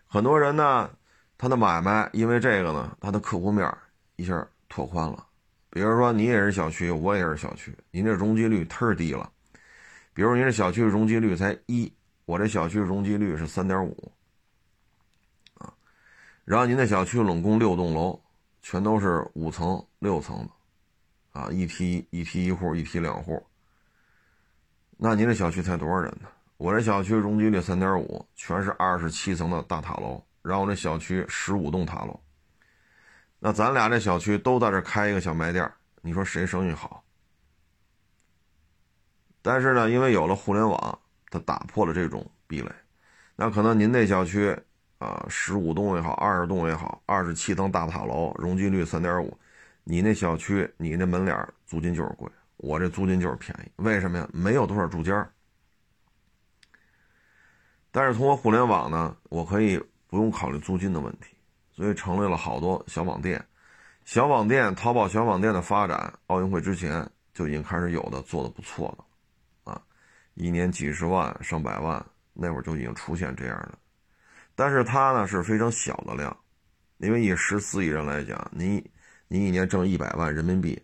[0.06, 0.92] 很多人呢，
[1.40, 3.68] 他的买卖因为这个呢，他的客户面
[4.16, 5.26] 一下拓宽了。
[5.72, 9.28] 比如说，你也是小区，我也是小区，您这容积率忒低了。
[10.14, 11.92] 比如您这小区容积率才一，
[12.26, 14.12] 我这小区容积率是三点五。
[16.48, 18.18] 然后您那小区拢共六栋楼，
[18.62, 23.46] 全都是五层、六层的，啊，一梯一梯一户，一梯两户。
[24.96, 26.30] 那您这小区才多少人呢？
[26.56, 30.24] 我这小区容积率三点五，全是二十七层的大塔楼。
[30.42, 32.18] 然后我这小区十五栋塔楼。
[33.40, 35.70] 那咱俩这小区都在这开一个小卖店，
[36.02, 37.04] 你说谁生意好？
[39.42, 42.72] 但是呢，因为有了互联网，它打破了这种壁垒。
[43.36, 44.58] 那可能您那小区。
[44.98, 49.38] 啊，十五栋也好，二十栋也好，二十七层大塔楼，容积率三点五，
[49.84, 54.28] 你那小区，你那门脸租金就是贵，我这租金就是便宜，为什么呀？
[54.34, 55.30] 没有多少住家
[57.92, 61.36] 但是通过互联网呢，我可以不用考虑租金的问题，
[61.72, 63.44] 所以成立了好多小网店。
[64.06, 69.82] 小网店，淘宝小网店的发展，奥运会之前就已经开始有的，做的不错的，啊，
[70.36, 73.78] 一年几十万、上百万，那会儿就已经出现这样的。
[74.58, 76.36] 但是它呢是非常小的量，
[76.98, 78.84] 因为以十四亿人来讲，你
[79.28, 80.82] 你一年挣一百万人民币，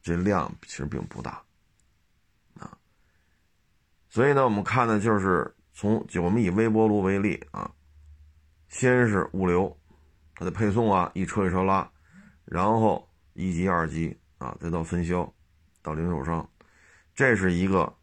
[0.00, 1.44] 这量其实并不大，
[2.58, 2.78] 啊，
[4.08, 7.70] 所以呢，我们看的就是从就我们以微波炉为例啊，
[8.68, 9.78] 先是物流，
[10.34, 11.92] 它的配送啊，一车一车拉，
[12.46, 15.30] 然后一级二级啊，再到分销，
[15.82, 16.50] 到零售商，
[17.14, 17.94] 这是一个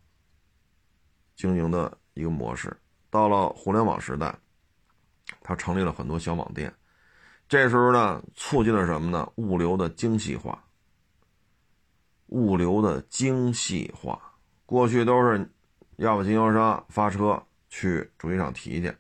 [1.36, 2.72] 经营的一个模式。
[3.15, 4.38] 到了互联网时代，
[5.41, 6.73] 他成立了很多小网店。
[7.47, 9.32] 这时候呢，促进了什么呢？
[9.36, 10.62] 物流的精细化。
[12.28, 14.19] 物流的精细化，
[14.65, 15.49] 过去都是
[15.95, 18.93] 要么经销商发车去主机厂提去，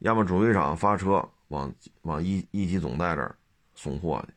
[0.00, 1.72] 要么主机厂发车往
[2.02, 3.34] 往一一级总代这儿
[3.74, 4.34] 送货去。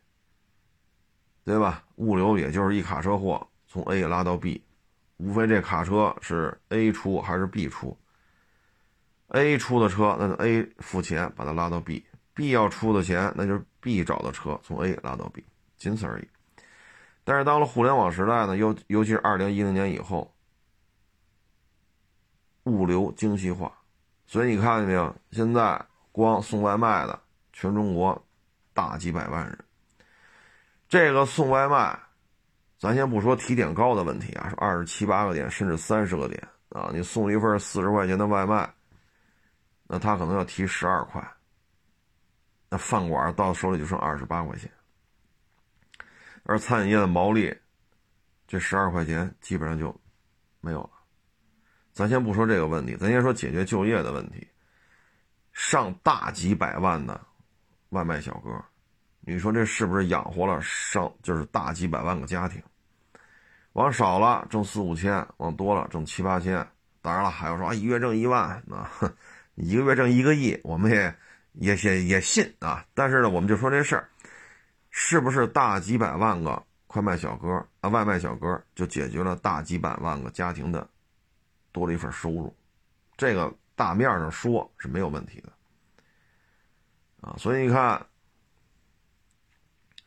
[1.44, 1.84] 对吧？
[1.96, 4.62] 物流也就是一卡车货从 A 拉到 B，
[5.18, 7.94] 无非这卡车是 A 出还是 B 出。
[9.28, 15.44] A 出的车，那就 A 付钱把它拉到 B；B 要出的钱，那就是 B 找的车从 A 拉到 B，
[15.76, 16.28] 仅此而已。
[17.24, 20.30] 但是到了互联网时代呢，尤尤其是二零一零年以后，
[22.64, 23.72] 物流精细化，
[24.26, 25.14] 所以你看见没有？
[25.32, 25.82] 现在
[26.12, 27.18] 光送外卖的，
[27.52, 28.22] 全中国
[28.72, 29.58] 大几百万人。
[30.86, 31.98] 这个送外卖，
[32.78, 38.70] 咱先不说提点高的问题啊，是二十七八个点，甚至三十个点啊，你送一份四十块钱的外卖，
[39.86, 41.22] 那他可能要提十二块，
[42.68, 44.70] 那饭馆到手里就剩二十八块钱。
[46.44, 47.54] 而餐饮业的毛利，
[48.46, 49.94] 这十二块钱基本上就
[50.60, 50.90] 没有了。
[51.92, 54.46] 咱先不说这个问题，咱先说解决就业的问题。
[55.52, 57.20] 上大几百万的
[57.90, 58.50] 外卖小哥，
[59.20, 62.60] 你说这是不是养活了上就是大几百万个家庭？
[63.74, 66.66] 往少了挣四五千，往多了挣七八千。
[67.00, 68.84] 当然了，还有说啊，一月挣一万，那
[69.54, 71.14] 一个月挣一个亿，我们也
[71.52, 72.84] 也也也信啊。
[72.94, 74.08] 但是呢，我们就说这事儿。
[74.96, 77.48] 是不是大几百万个快卖小哥
[77.80, 80.88] 啊、外卖小哥就解决了大几百万个家庭的
[81.72, 82.56] 多了一份收入？
[83.16, 85.52] 这个大面上说是没有问题的
[87.20, 87.34] 啊。
[87.36, 88.06] 所以你看，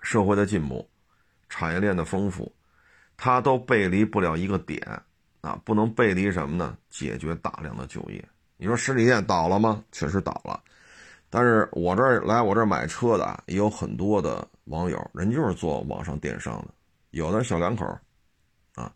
[0.04, 0.90] 社会的进步，
[1.50, 2.50] 产业链的丰富，
[3.18, 4.82] 它都背离不了一个点
[5.42, 6.78] 啊，不能背离什么呢？
[6.90, 8.26] 解决大量的就业。
[8.58, 9.84] 你说实体店倒了吗？
[9.92, 10.62] 确实倒了。
[11.30, 16.68] 但是我这儿来我这儿买车的也有很多的网友，人就是做网上电商的，
[17.12, 17.86] 有的小两口
[18.76, 18.92] 啊，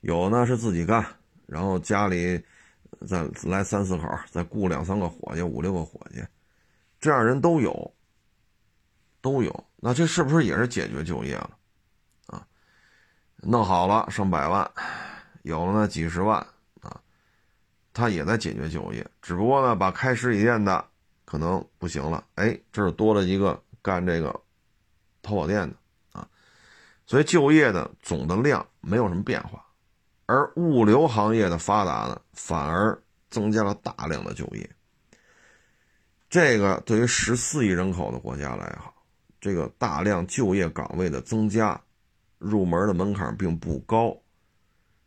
[0.00, 1.04] 有呢是自己干，
[1.46, 2.42] 然后家里
[3.06, 6.20] 再来三四口，再雇两三个伙计、五六个伙计，
[7.00, 7.94] 这样人都有，
[9.20, 9.64] 都有。
[9.76, 11.50] 那这是不是也是解决就业了
[12.26, 12.44] 啊？
[13.36, 14.68] 弄好了上百万，
[15.42, 16.44] 有了呢几十万
[17.98, 20.84] 他也在解决就业，只不过呢把开实体店的。
[21.30, 24.28] 可能不行了，哎，这儿多了一个干这个
[25.20, 25.76] 淘宝店的
[26.18, 26.26] 啊，
[27.04, 29.62] 所以就业的总的量没有什么变化，
[30.24, 34.70] 而物流行业的发达呢，反而增加了大量的就业。
[36.30, 38.94] 这个对于十四亿人口的国家来好，
[39.38, 41.78] 这个大量就业岗位的增加，
[42.38, 44.16] 入门的门槛并不高，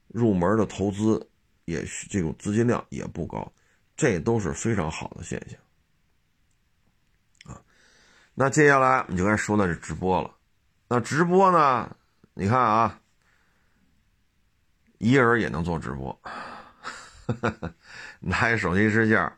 [0.09, 1.27] 入门的投资
[1.71, 3.51] 也许这种资金量也不高，
[3.95, 5.59] 这都是非常好的现象。
[7.53, 7.61] 啊
[8.33, 10.35] 那接下来我们就该说的是直播了。
[10.87, 11.95] 那直播呢？
[12.33, 12.99] 你看啊，
[14.97, 16.21] 一个人也能做直播，
[18.19, 19.37] 拿一手机支架，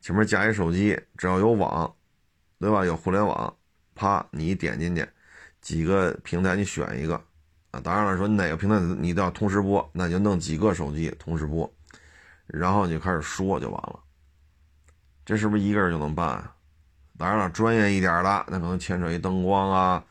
[0.00, 1.96] 前面架一手机，只要有网，
[2.58, 2.84] 对吧？
[2.84, 3.56] 有互联网，
[3.94, 5.08] 啪，你一点进去，
[5.60, 7.24] 几个平台你选一个
[7.74, 7.80] 啊。
[7.82, 11.70] 当然了，说哪个平台你都要同时播，那就弄几个手机同时播，
[12.46, 13.98] 然后你就开始说就完了。
[15.24, 16.42] 这是不是一个人就能办？
[17.16, 20.04] 当然了，专业一点的，那可能牵扯一灯光啊，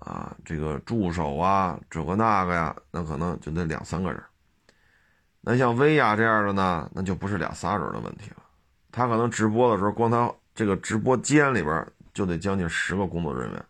[0.00, 4.22] 啊，这个助手啊，这个那个呀，那可能就得两三个人。
[5.40, 8.42] 那像薇娅这样的呢，那就不是俩仨人的问题了。
[8.92, 13.64] 他可能直播的时候，光他这个直播间里边就得将近十个工作人员，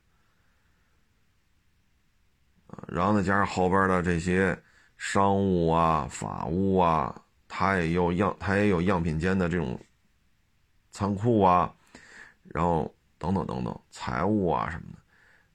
[2.89, 4.59] 然后再加上后边的这些
[4.99, 7.15] 商务啊、法务啊，
[7.49, 9.79] 他也有样，他也有样品间的这种
[10.91, 11.73] 仓库啊。
[12.53, 14.99] 然后等等等等，财务啊什么的，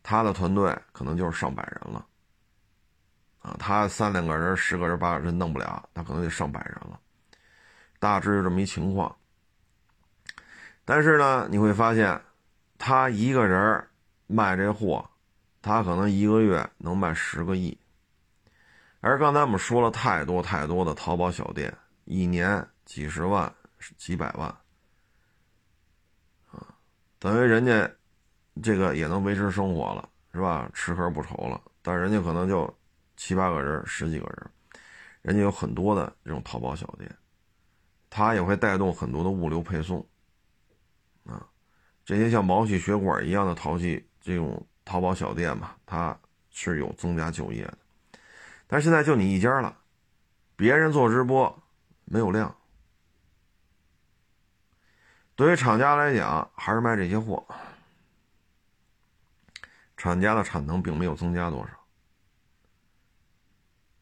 [0.01, 2.05] 他的团队可能就是上百人了，
[3.39, 6.97] 啊，他三两个人、十个人、八个人弄不了，他可能得上百人了，
[7.99, 9.13] 大致就这么一情况。
[10.85, 12.21] 但是呢，你会发现，
[12.77, 13.85] 他一个人
[14.27, 15.05] 卖这货，
[15.65, 17.75] 他可能一个月能卖十个亿，
[18.99, 23.51] 而刚才我们说了太多太多的淘宝小店，一年几十万、
[23.97, 24.47] 几百万。
[26.51, 26.77] 啊
[27.17, 27.89] 等于人家
[28.61, 30.69] 这个也能维持生活了，是吧？
[30.71, 31.59] 吃喝不愁了。
[31.81, 32.71] 但人家可能就
[33.17, 34.51] 七八个人、十几个人，
[35.23, 37.11] 人家有很多的这种淘宝小店，
[38.11, 40.07] 他也会带动很多的物流配送
[41.23, 41.49] 啊。
[42.05, 46.17] 这些像毛细血管一样的淘气这种淘宝小店嘛，它
[46.51, 47.77] 是有增加就业的。
[48.67, 49.75] 但现在就你一家了，
[50.55, 51.63] 别人做直播
[52.05, 52.55] 没有量。
[55.35, 57.45] 对于厂家来讲，还是卖这些货，
[59.97, 61.73] 厂家的产能并没有增加多少。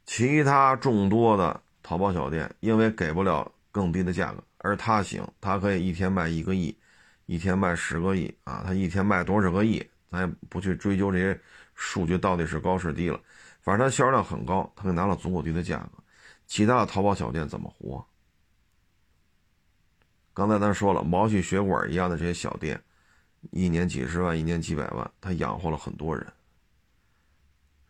[0.05, 6.77] 其他众多的淘宝小店，因为给不了更低的价格，而他行，他可以一天卖一个亿，
[7.25, 9.83] 一天卖十个亿啊，他一天卖多少个亿，
[10.13, 11.41] 咱也不去追究这些
[11.73, 13.19] 数据到底是高是低了，
[13.61, 16.03] 反正它销量很高，它给拿了足够低的价格。
[16.45, 18.05] 其他的淘宝小店怎么活？
[20.35, 22.79] 刚才咱说了，毛细血管一样的这些小店，
[23.49, 26.23] 一年几十万，一年几百万，它养活了很多人。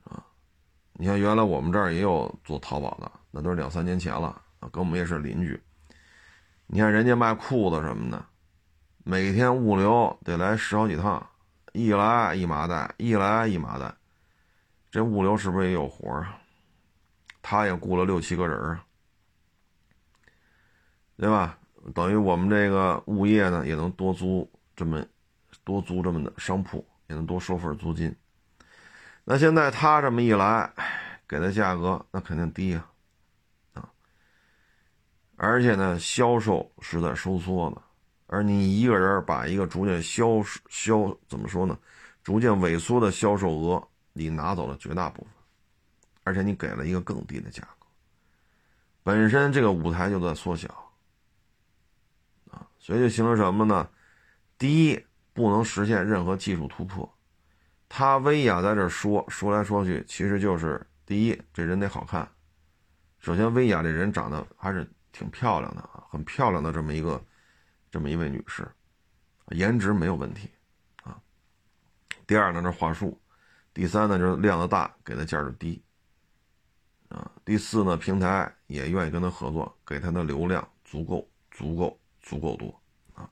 [0.05, 0.23] 啊，
[0.93, 4.27] 你像原来我们这儿也有做淘宝的，那都是两三年前了
[4.61, 5.61] 啊，跟我们也是邻居。
[6.67, 8.25] 你看人家卖裤子什么的，
[9.03, 11.29] 每天物流得来十好几趟。
[11.73, 13.93] 一来一麻袋，一来一麻袋，
[14.89, 16.39] 这物流是不是也有活啊？
[17.41, 18.85] 他也雇了六七个人啊，
[21.17, 21.57] 对吧？
[21.93, 25.05] 等于我们这个物业呢，也能多租这么
[25.65, 28.15] 多租这么的商铺，也能多收份租金。
[29.25, 30.71] 那现在他这么一来，
[31.27, 32.87] 给的价格那肯定低呀，
[33.73, 33.89] 啊！
[35.35, 37.81] 而且呢，销售是在收缩的。
[38.33, 41.77] 而你一个人把一个逐渐销销怎么说呢？
[42.23, 45.31] 逐渐萎缩的销售额，你拿走了绝大部分，
[46.23, 47.85] 而且你给了一个更低的价格，
[49.03, 50.67] 本身这个舞台就在缩小，
[52.49, 53.87] 啊，所以就形成什么呢？
[54.57, 57.07] 第一，不能实现任何技术突破。
[57.87, 62.27] 他薇娅在这说说来说去，其实就是第一，这人得好看。
[63.19, 67.23] 首先，薇娅这人长得还是挺漂亮的啊，很漂亮的这么一个。
[67.93, 68.67] 这么一位女士，
[69.49, 70.49] 颜值没有问题
[71.03, 71.21] 啊。
[72.25, 73.15] 第二呢，这话术；
[73.71, 75.79] 第三呢，就是量的大，给的价就低
[77.09, 77.31] 啊。
[77.45, 82.81] 第四呢，平台也愿意跟他合作，给他的流量足够、足够、足够多
[83.13, 83.29] 啊。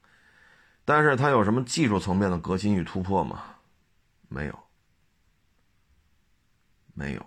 [0.86, 3.55] 但是他有什么技术层面的革新与突破吗？
[4.30, 4.59] 没有，
[6.93, 7.26] 没有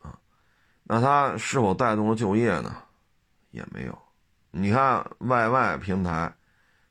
[0.00, 0.18] 啊。
[0.84, 2.74] 那他是否带动了就业呢？
[3.50, 3.98] 也没有。
[4.50, 6.34] 你看外卖平台。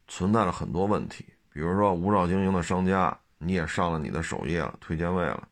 [0.07, 5.43] 存在了很多问题，比如说无照经营的商家，你也上了你的首页了，推荐位了；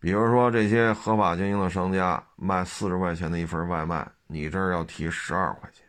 [0.00, 5.84] 比如说这些合法经营的商家，卖四十块钱的一份外卖，你这儿要提十二块钱，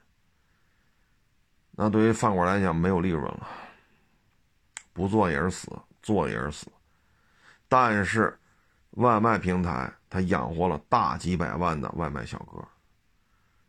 [1.71, 3.47] 那对于饭馆来讲没有利润了，
[4.91, 5.71] 不做也是死，
[6.01, 6.67] 做也是死。
[7.69, 8.37] 但是
[8.91, 12.61] 外卖平台它养活了大几百万的外卖小哥，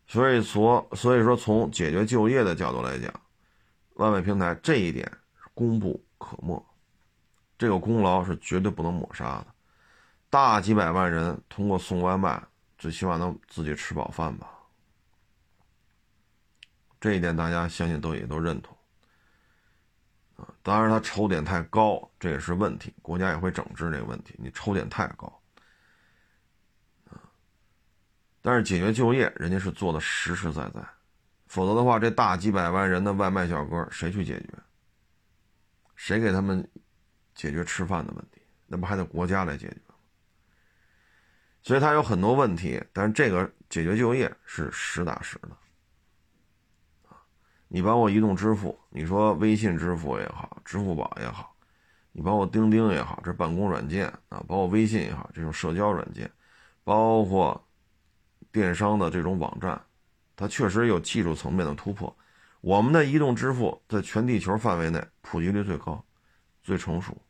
[0.07, 3.13] 所以说，所以说从解决就业的角度来讲。
[3.99, 5.11] 外卖平台这一点
[5.55, 6.65] 功不可没，
[7.59, 9.47] 这个功劳是绝对不能抹杀的。
[10.31, 12.41] 大几百万人通过送外卖，
[12.79, 14.49] 最起码能自己吃饱饭吧？
[17.01, 18.77] 这一点大家相信都也都认同
[20.37, 20.47] 啊。
[20.63, 24.37] 当然，他抽点太高，这也是问题，国家也会整治这个问题。
[24.39, 25.27] 你抽点太高
[27.11, 27.19] 啊，
[28.43, 30.81] 但是解决就业，人家是做的实实在在。
[31.49, 34.49] 否则的话，这大几百万人的外卖小哥谁去解决？
[35.97, 36.67] 谁给他们
[37.35, 38.43] 解决吃饭的问题？
[38.67, 39.95] 那不还得国家来解决吗？
[41.63, 45.49] 所以它有很多问题，但是这个解决就业是实打实的。
[47.67, 51.55] 你包括移动支付，你说微信支付也好，支付宝也好，
[52.13, 56.31] 你包括钉钉也好，这办公软件啊，包括微信也好，这种社交软件，
[56.85, 57.67] 包括
[58.53, 59.81] 电商的这种网站。
[60.41, 62.17] 它确实有技术层面的突破，
[62.61, 66.05] 我们的移动支付在全地球范围内普及率最高、
[66.63, 67.21] 最成熟，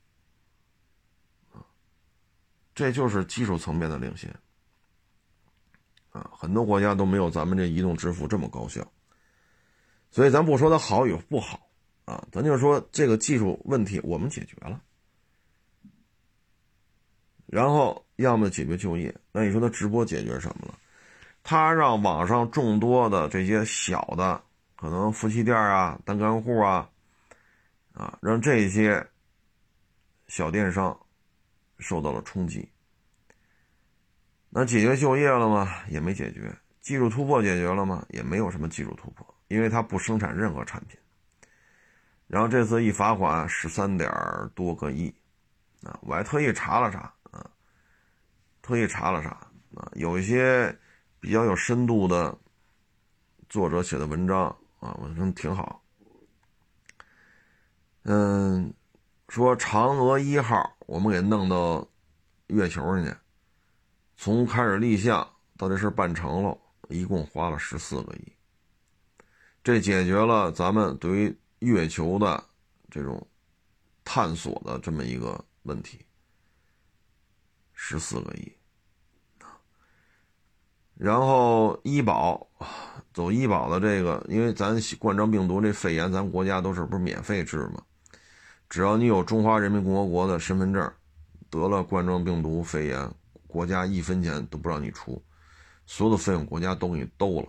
[1.50, 1.64] 啊，
[2.74, 4.30] 这就是技术层面的领先，
[6.10, 8.86] 啊，很多国家都没有咱们这移动支付这么高效，
[10.10, 11.66] 所以咱不说它好与不好，
[12.04, 14.82] 啊，咱就说这个技术问题我们解决了，
[17.46, 20.78] 然后要么解决就业，那你说它直播解决什么了？
[21.50, 24.38] 他让网上众多的这些小的，
[24.76, 26.86] 可能夫妻店啊、单干户啊，
[27.94, 29.02] 啊，让这些
[30.26, 30.94] 小电商
[31.78, 32.70] 受到了冲击。
[34.50, 35.74] 那解决就业了吗？
[35.88, 36.54] 也没解决。
[36.82, 38.04] 技术突破解决了吗？
[38.10, 41.00] 也没有什么技术突破，因为它不生产任何产品。
[42.26, 44.06] 然后这次一罚款十三点
[44.54, 45.08] 多个亿，
[45.82, 47.48] 啊，我还特意查了查，啊，
[48.60, 49.30] 特意查了查，
[49.74, 50.78] 啊，有一些。
[51.20, 52.38] 比较有深度的
[53.48, 54.44] 作者写的文章
[54.80, 55.82] 啊，我觉得挺好。
[58.04, 58.72] 嗯，
[59.28, 61.86] 说嫦娥一号我们给弄到
[62.46, 63.14] 月球上去，
[64.16, 66.58] 从开始立项到这事办成了，
[66.88, 68.32] 一共花了十四个亿。
[69.62, 72.42] 这解决了咱们对于月球的
[72.90, 73.26] 这种
[74.04, 76.06] 探索的这么一个问题，
[77.74, 78.57] 十四个亿。
[80.98, 82.44] 然后医保，
[83.14, 87.80] 走医保的这个，因为咱冠状病毒这肺炎，咱国家都是不是免费治吗？
[88.68, 90.92] 只要你有中华人民共和国的身份证，
[91.48, 93.08] 得了冠状病毒肺炎，
[93.46, 95.22] 国家一分钱都不让你出，
[95.86, 97.48] 所有的费用国家都给你兜了。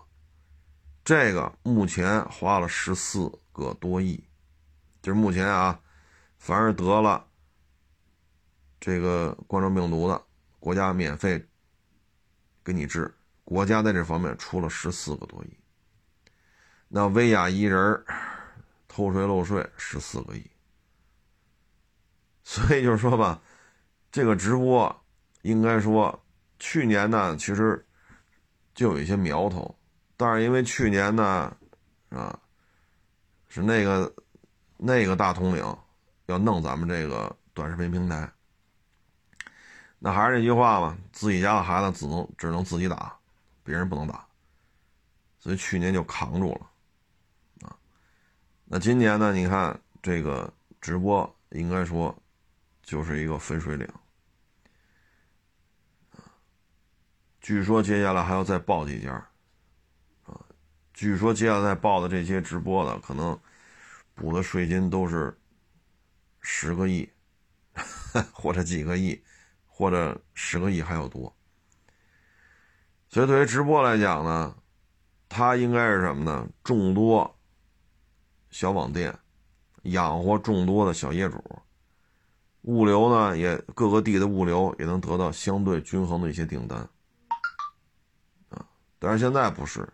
[1.04, 4.24] 这个目前花了十四个多亿，
[5.02, 5.80] 就是目前啊，
[6.38, 7.26] 凡是得了
[8.80, 10.22] 这个冠状病毒的，
[10.60, 11.44] 国家免费
[12.64, 13.12] 给你治，
[13.50, 15.58] 国家在这方面出了十四个多亿。
[16.88, 18.06] 那薇娅一人
[18.88, 20.52] 偷税漏税十四个亿，
[22.44, 23.42] 所以就是说吧，
[24.12, 25.04] 这个直播
[25.42, 26.24] 应该说
[26.60, 27.84] 去年呢，其实
[28.76, 29.76] 就有一些苗头。
[30.16, 31.52] 但是因为去年呢，
[32.10, 32.40] 啊，
[33.48, 34.14] 是那个
[34.78, 35.66] 那个大统领
[36.28, 38.32] 要弄咱们这个短视频平台，
[39.98, 43.19] 那还是那句话嘛，自己家的孩子只能只能自己打，
[43.70, 44.28] 别人不能打，
[45.38, 47.78] 所以去年就扛住了，啊，
[48.66, 50.52] 那今年呢，你看这个
[50.82, 52.18] 直播应该说
[52.82, 53.88] 就是一个分水岭，
[56.14, 56.34] 啊
[57.40, 59.14] 据说接下来还要再报几家。
[60.24, 60.44] 啊
[60.92, 63.40] 据说接下来报的这些直播的，可能
[64.16, 65.40] 补的税金都是
[66.42, 67.08] 十个亿，
[68.34, 69.24] 或者几个亿，
[69.68, 71.32] 或者十个亿还要多。
[73.10, 74.56] 所以对于直播来讲呢，
[75.28, 76.48] 它应该是什么呢？
[76.64, 77.36] 众多
[78.52, 79.14] 小网店
[79.84, 81.44] 养活众多的小业主，
[82.62, 86.80] 物流呢也各个地的物流也能得到相对均衡的一些订单
[88.50, 88.66] 啊。
[88.98, 89.88] 但是现在不是。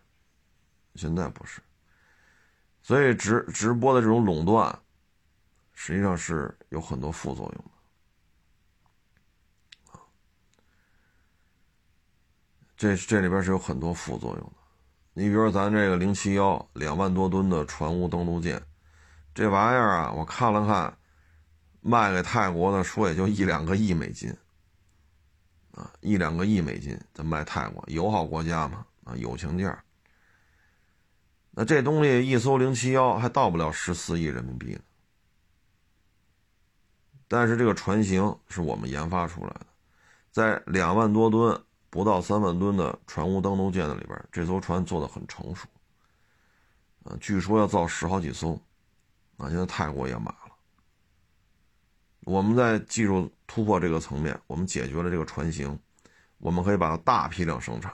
[0.98, 1.60] 现在不是，
[2.82, 4.74] 所以直直播的这种垄断，
[5.74, 7.66] 实际上是有很多副作用。
[12.78, 14.54] 这这里边是有很多副作用的。
[15.14, 18.62] 你比如说咱这个零七幺两万多吨的船坞登陆舰，
[19.34, 20.98] 这玩意儿啊，我看了看，
[21.80, 24.36] 卖给泰国的说也就一两个亿美金，
[25.72, 29.82] 啊，一两个亿美金，咱卖泰国友好国家嘛，啊，友情价。
[31.52, 34.82] 那这东西一艘零七幺还到不了十四亿人民币呢，
[37.30, 39.66] 但是这个船型是我们研发出来的，
[40.32, 41.58] 在两万多吨
[41.96, 45.66] 不到三万吨的船坞登陆舰的里边，这艘船做的很成熟，
[47.06, 48.60] 啊，据说要造十好几艘，
[49.38, 50.52] 啊，现在泰国也买了。
[52.26, 55.80] 我们在技术突破这个层面，我们解决了这个船型，
[56.38, 57.94] 我们可以把它大批量生产。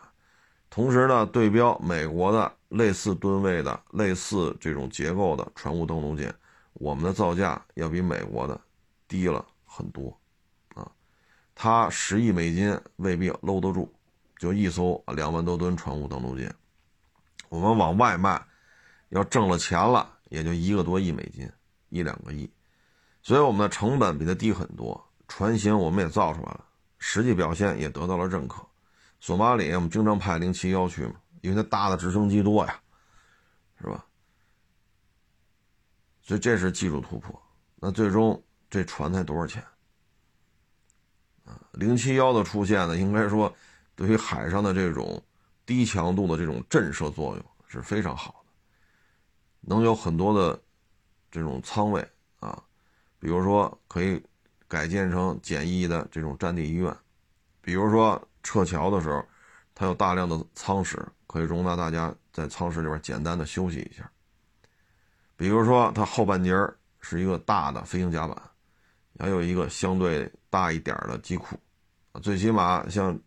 [0.68, 6.34] 同时呢，对标美国的类似吨位的、类似这种结构的船坞登陆舰，
[6.74, 8.60] 我们的造价要比美国的
[9.08, 10.20] 低了很多，
[11.64, 13.88] 他十亿美金未必搂得住，
[14.40, 16.52] 就一艘两万多吨船坞登陆舰，
[17.50, 18.44] 我们往外卖，
[19.10, 21.48] 要挣了钱了，也就一个多亿美金，
[21.90, 22.52] 一两个亿，
[23.22, 26.66] 所以我们的成本比它低很多，船型我们也造出来了，
[26.98, 28.66] 实际表现也得到了认可。
[29.20, 32.82] 索马里，我们经常派零七幺去嘛，因为它搭的直升机多呀，
[33.80, 34.04] 是吧？
[36.24, 37.40] 所以这是技术突破。
[37.76, 39.64] 那最终这船才多少钱？
[41.52, 43.54] 啊，零七幺的出现呢，应该说
[43.96, 45.22] 对于海上的这种
[45.66, 48.54] 低强度的这种震慑作用是非常好的，
[49.62, 50.60] 能有很多的
[51.30, 52.08] 这种舱位
[52.40, 52.62] 啊，
[53.20, 54.24] 比如说可以
[54.68, 56.96] 改建成简易的这种战地医院，
[57.62, 58.22] 比如说。
[58.44, 59.24] 撤侨的时候，
[59.76, 64.12] 它有大量的舱室，可以容纳大家在舱室里边简单的休息一下。
[65.36, 66.52] 比如说，它后半截
[67.02, 68.36] 是一个大的飞行甲板，
[69.20, 71.58] 还有一个相对大一点的机库，
[72.22, 73.20] 最起码像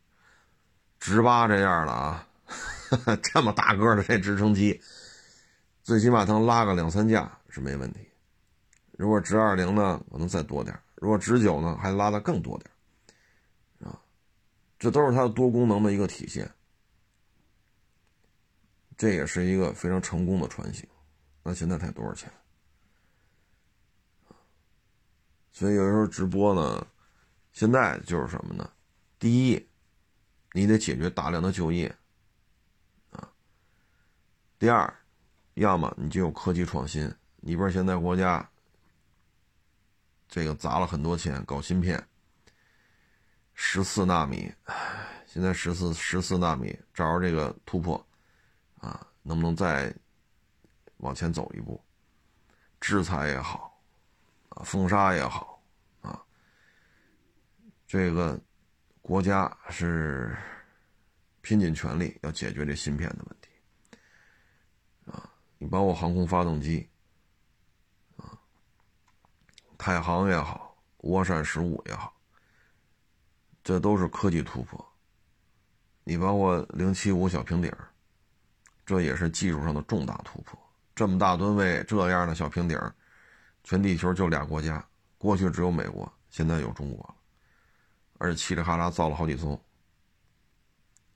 [1.00, 2.28] 直八这样的啊，
[3.20, 4.80] 这么大个的这直升机，
[5.82, 8.00] 最起码能拉个两三架是没问题。
[8.92, 13.90] 如果直二零呢，可能再多点；如果直九呢，还拉的更多点。
[13.90, 13.98] 啊
[14.78, 16.50] 这都是它的多功能的一个体现，
[18.98, 20.86] 这也是一个非常成功的船型。
[21.42, 22.30] 那现在才多少钱？
[25.52, 26.86] 所以有时候直播呢，
[27.54, 28.70] 现在就是什么呢？
[29.18, 29.68] 第一，
[30.52, 31.88] 你得解决大量的就业
[33.12, 33.22] 啊；
[34.58, 34.94] 第二，
[35.54, 37.10] 要么你就有科技创新。
[37.36, 38.46] 你不是现在国家
[40.28, 42.06] 这个砸了很多钱搞芯片。
[43.54, 44.52] 十四纳米，
[45.24, 48.04] 现在十四十四纳米，照着这个突破，
[48.80, 49.94] 啊，能不能再
[50.96, 51.80] 往前走一步？
[52.80, 53.80] 制裁也好，
[54.48, 55.53] 啊，封杀也好，
[57.86, 58.40] 这个
[59.02, 60.36] 国家是
[61.42, 63.48] 拼尽全力要解决这芯片的问题，
[65.10, 66.88] 啊，你包括航空发动机，
[68.16, 68.38] 啊，
[69.76, 72.12] 太行也好，涡扇十五也好。
[73.62, 74.84] 这都是科技突破。
[76.02, 77.88] 你包括零七五小平底儿，
[78.84, 80.58] 这也是技术上的重大突破。
[80.94, 82.94] 这么大吨位这样的小平底儿，
[83.62, 87.16] 全地球就俩国家，过去只有美国，现在有中国了，
[88.24, 89.60] 而且嘁哩喀啦造了好几艘。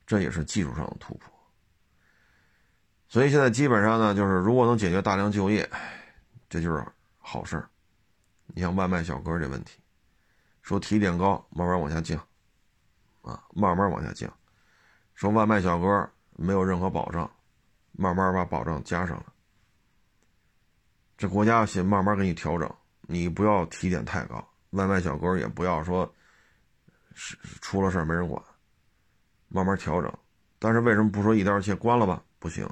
[0.06, 1.32] 这也是技术上的突破。
[3.08, 5.68] 所以现在基本上呢，就是如果能解决大量就业，
[6.50, 6.84] 这就是
[7.18, 7.68] 好事儿。
[8.46, 9.78] 你像外卖小哥这问题，
[10.60, 12.18] 说提点高，慢慢往下降，
[13.22, 14.30] 啊，慢慢往下降。
[15.14, 17.30] 说外卖小哥没有任何保障，
[17.92, 19.32] 慢慢把保障加上了。
[21.16, 22.70] 这国家先慢慢给你调整，
[23.02, 26.10] 你不要提点太高，外卖小哥也不要说
[27.20, 28.40] 是出了事没人管，
[29.48, 30.10] 慢慢调整。
[30.60, 32.22] 但是为什么不说一刀切关了吧？
[32.38, 32.68] 不行，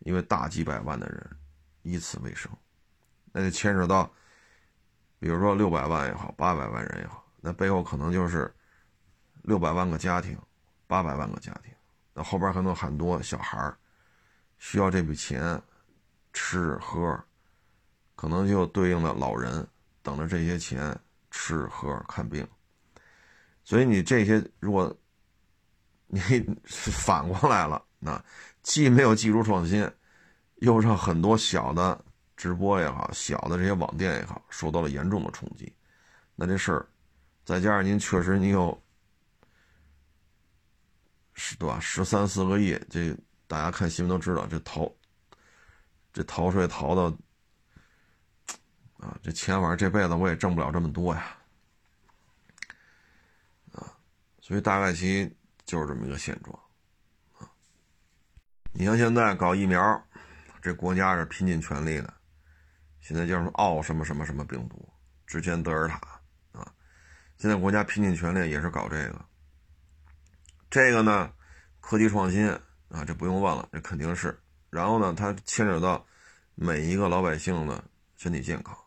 [0.00, 1.36] 因为大几百万的人
[1.80, 2.52] 以此为生，
[3.32, 4.04] 那就牵扯到，
[5.18, 8.54] 比如说六百万也好，八百万人也好，那背后可能就是
[9.42, 10.38] 六百万个家庭，
[10.86, 11.72] 八百万个家庭。
[12.12, 13.74] 那后边可能很多小孩
[14.58, 15.60] 需要这笔钱
[16.34, 17.18] 吃喝，
[18.14, 19.66] 可能就对应的老人
[20.02, 20.94] 等着这些钱
[21.30, 22.46] 吃喝看病。
[23.66, 24.96] 所以你这些如果
[26.06, 26.20] 你
[26.64, 28.24] 反过来了，那
[28.62, 29.90] 既没有技术创新，
[30.56, 32.02] 又让很多小的
[32.36, 35.70] 直播也好，小的这些网店也好受到了严重的冲击，
[36.36, 36.88] 那这事儿
[37.44, 38.80] 再加上您确实你有。
[41.38, 41.78] 是对吧？
[41.78, 43.14] 十三四个亿，这
[43.46, 44.90] 大家看新闻都知道，这逃，
[46.10, 47.14] 这逃税逃的，
[48.96, 51.36] 啊，这钱反正这辈子我也挣不了这么多呀，
[53.72, 53.92] 啊，
[54.46, 55.28] 所以大概其
[55.64, 56.56] 就是这么一个现状，
[57.36, 57.50] 啊，
[58.72, 60.06] 你像现在搞疫苗，
[60.62, 62.14] 这国家是拼尽全力的，
[63.00, 64.88] 现在叫什么奥什么什么什么病毒，
[65.26, 65.96] 之前德尔塔，
[66.52, 66.72] 啊，
[67.38, 69.24] 现在国家拼尽全力也是搞这个。
[70.70, 71.32] 这个呢，
[71.80, 72.48] 科技创新
[72.88, 74.40] 啊，这不用问了，这肯定是。
[74.70, 76.06] 然后呢，它牵扯到
[76.54, 77.82] 每一个老百姓的
[78.14, 78.78] 身体健康，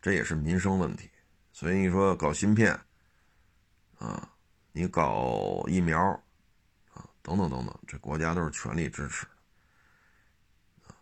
[0.00, 1.10] 这也是民生问题。
[1.52, 2.80] 所以你说搞芯片
[4.02, 4.28] 啊，
[4.72, 6.00] 你搞疫苗
[6.92, 9.24] 啊，等等等等，这国家都是全力支持
[10.86, 10.94] 的。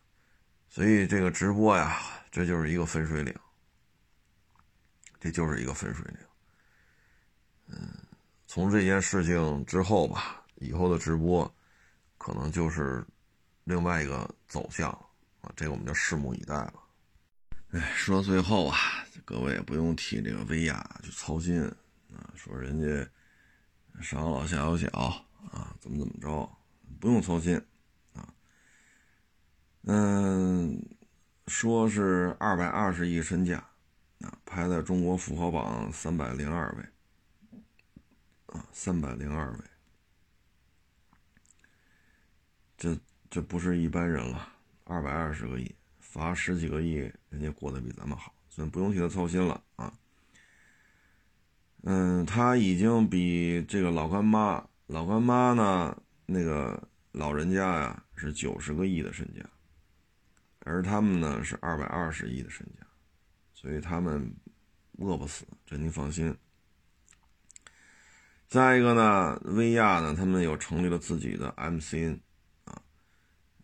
[0.68, 1.98] 所以这个直播呀，
[2.30, 3.34] 这就是一个分水岭，
[5.18, 6.18] 这就是一个分水岭。
[7.68, 7.88] 嗯。
[8.46, 11.48] 从这件事情之后吧，以后的直播
[12.18, 13.06] 可能就是
[13.62, 14.90] 另外一个走向
[15.40, 16.74] 啊，这个我们就拭目以待了。
[17.70, 18.76] 哎，说到最后啊，
[19.24, 21.62] 各位也不用替这个薇娅去操心
[22.14, 22.86] 啊，说人家
[24.02, 24.88] 上有老下有小
[25.50, 26.50] 啊，怎么怎么着，
[26.98, 27.60] 不用操心
[28.14, 28.34] 啊。
[29.82, 30.80] 嗯，
[31.46, 33.58] 说是二百二十亿身价
[34.20, 36.84] 啊，排在中国富豪榜三百零二位。
[38.52, 39.58] 啊，三百零二位，
[42.76, 42.98] 这
[43.30, 44.52] 这不是一般人了。
[44.82, 46.94] 二百二十个亿，罚十几个亿，
[47.28, 49.96] 人家过得比咱们好，所以不用替他操心了啊。
[51.82, 59.40] 嗯，他已经比这个老干妈，老干妈呢，那个老人家呀是九十个亿的身价，
[60.60, 62.86] 而他们呢是二百二十亿的身价，
[63.54, 64.30] 所以他们
[64.98, 66.36] 饿不死，这您放心。
[68.46, 72.18] 再一个呢，薇娅呢，他们又成立了自己的 MCN，
[72.64, 72.82] 啊，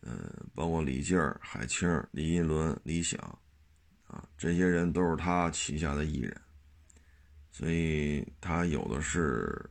[0.00, 3.20] 嗯，包括李静、海清、李一伦、李想，
[4.06, 6.40] 啊，这些人都是他旗下的艺人，
[7.57, 9.64] 所以他有的是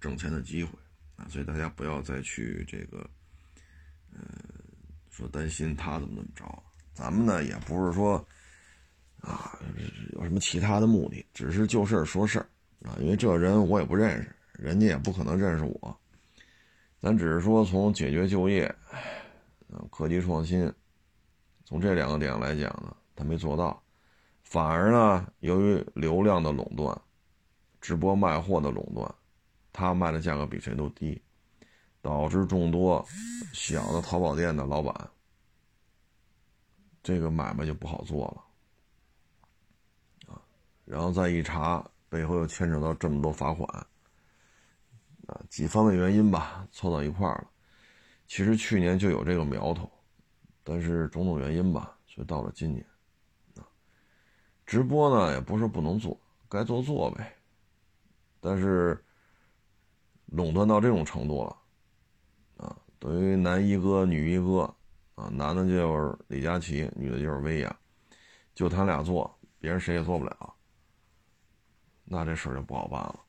[0.00, 0.72] 挣钱的机会
[1.14, 3.08] 啊，所以大家不要再去这个，
[4.12, 4.20] 呃，
[5.10, 6.62] 说担心他怎么怎么着，
[6.92, 8.16] 咱们呢也不是说
[9.20, 9.56] 啊
[10.14, 12.40] 有什么其他的目的，只是就事说事。
[12.80, 16.00] 啊，因为这人我也不认识，人家也不可能认识我。
[16.98, 18.74] 咱只是说从解决就业、
[19.88, 20.68] 科技创新，
[21.64, 23.80] 从这两个点来讲呢，他没做到，
[24.42, 27.00] 反而呢，由于流量的垄断、
[27.84, 29.14] 直播卖货的垄断，
[29.70, 31.20] 他卖的价格比谁都低，
[32.00, 33.06] 导致众多
[33.52, 35.10] 小的淘宝店的老板，
[37.02, 40.32] 这个买卖就不好做了。
[40.32, 40.40] 啊，
[40.86, 41.86] 然后再一查。
[42.08, 43.68] 背后又牵扯到这么多罚款，
[45.26, 47.50] 啊，几方面原因吧，凑到一块儿了。
[48.28, 49.90] 其实去年就有这个苗头，
[50.62, 52.86] 但是种种原因吧，所以到了今年，
[53.56, 53.66] 啊，
[54.64, 56.16] 直播呢也不是不能做，
[56.48, 57.33] 该做做呗。
[58.44, 59.02] 但是
[60.26, 61.56] 垄断到这种程度了，
[62.58, 64.62] 啊，等于男一哥女一哥，
[65.14, 67.74] 啊，男的就是李佳琦，女的就是薇娅，
[68.54, 70.54] 就他俩做，别人谁也做不了。
[72.04, 73.24] 那这事就不好办了，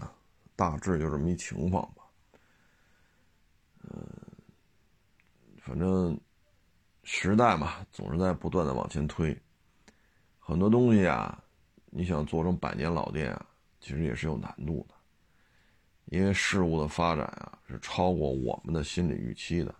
[0.00, 0.10] 啊
[0.56, 2.02] 大致就这么一情况吧。
[3.82, 4.02] 嗯，
[5.58, 6.18] 反正
[7.02, 9.38] 时代嘛，总是在不断的往前推。
[10.38, 11.44] 很多东西啊，
[11.90, 13.46] 你想做成百年老店啊，
[13.80, 14.94] 其实也是有难度的，
[16.06, 19.74] 因为事物的发展啊，是超过我们的心理预期的。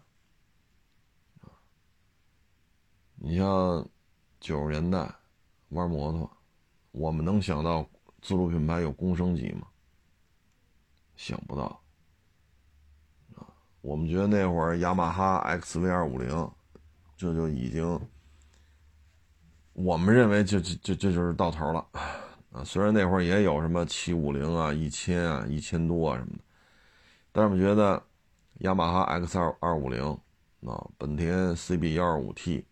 [3.14, 3.88] 你像
[4.40, 5.08] 九十年代
[5.68, 6.30] 玩摩托，
[6.90, 7.88] 我们能想到
[8.20, 9.66] 自主品牌有工升级吗？
[11.16, 11.82] 想不到
[13.36, 13.46] 啊！
[13.82, 16.50] 我们觉得那会儿雅马哈 XV 二五零，
[17.14, 18.00] 这就已经，
[19.72, 21.86] 我们认为就就就这就是到头了
[22.52, 22.64] 啊！
[22.64, 26.44] 虽然那会儿也有什么七五零啊、一千啊、一千多啊什么的，
[27.32, 28.02] 但是我们觉得
[28.58, 30.02] 雅马哈 X 二二五零
[30.66, 32.64] 啊，本田 CB 幺二五 T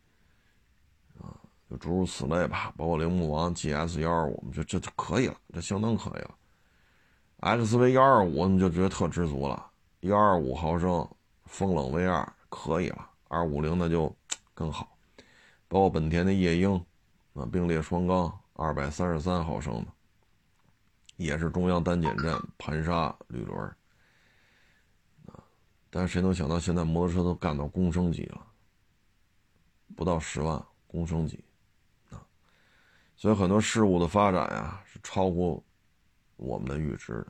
[1.21, 1.33] 啊。
[1.71, 6.35] 就诸如此类吧，包括铃木王 GS 幺二五，我们觉得这就可以了，这相当可以了。
[7.41, 9.71] XV 幺二五，我们就觉得特知足了，
[10.01, 11.07] 幺二五毫升
[11.45, 14.11] 风冷 V 二可以了，二五零那就
[14.55, 14.98] 更好。
[15.69, 16.75] 包括本田的夜鹰
[17.35, 19.93] 啊，并列双缸二百三十三毫升的，
[21.17, 23.61] 也是中央单减震盘刹铝轮
[25.27, 25.45] 啊。
[25.91, 28.47] 但是谁能想到现在摩托车都干到公升级了，
[29.95, 31.37] 不到十万公升级。
[32.11, 32.17] 啊
[33.15, 35.63] 所以很多事物的发展呀，是超乎
[36.37, 37.27] 我们的预知的。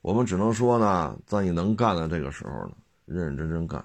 [0.00, 3.84] 我们只能说呢，在你能干的这个时候呢，认认真真干。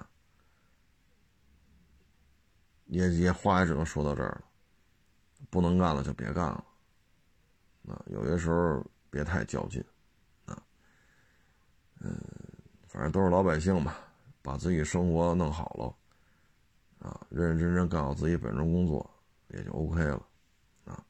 [2.92, 4.42] 也也话也只能说到这儿了，
[5.48, 6.62] 不能干了就别干了。
[7.88, 9.82] 啊，有些时候别太较劲，
[10.44, 10.62] 啊，
[12.00, 12.14] 嗯，
[12.86, 13.94] 反正都是老百姓嘛，
[14.42, 19.10] 把自己生活弄好了，啊，认认真真干好自己本职工作，
[19.48, 20.22] 也就 OK 了。
[20.84, 21.02] 啊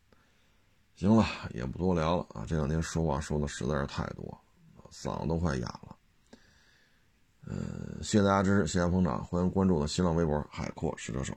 [0.95, 2.47] 行了，也不多聊了啊！
[2.47, 4.41] 这两天说话说的实在是太多，
[4.93, 5.97] 嗓子都快哑了。
[7.45, 11.37] 嗯，谢谢大家支持，谢谢捧场，欢迎关注我的新浪微博“海阔试车手”。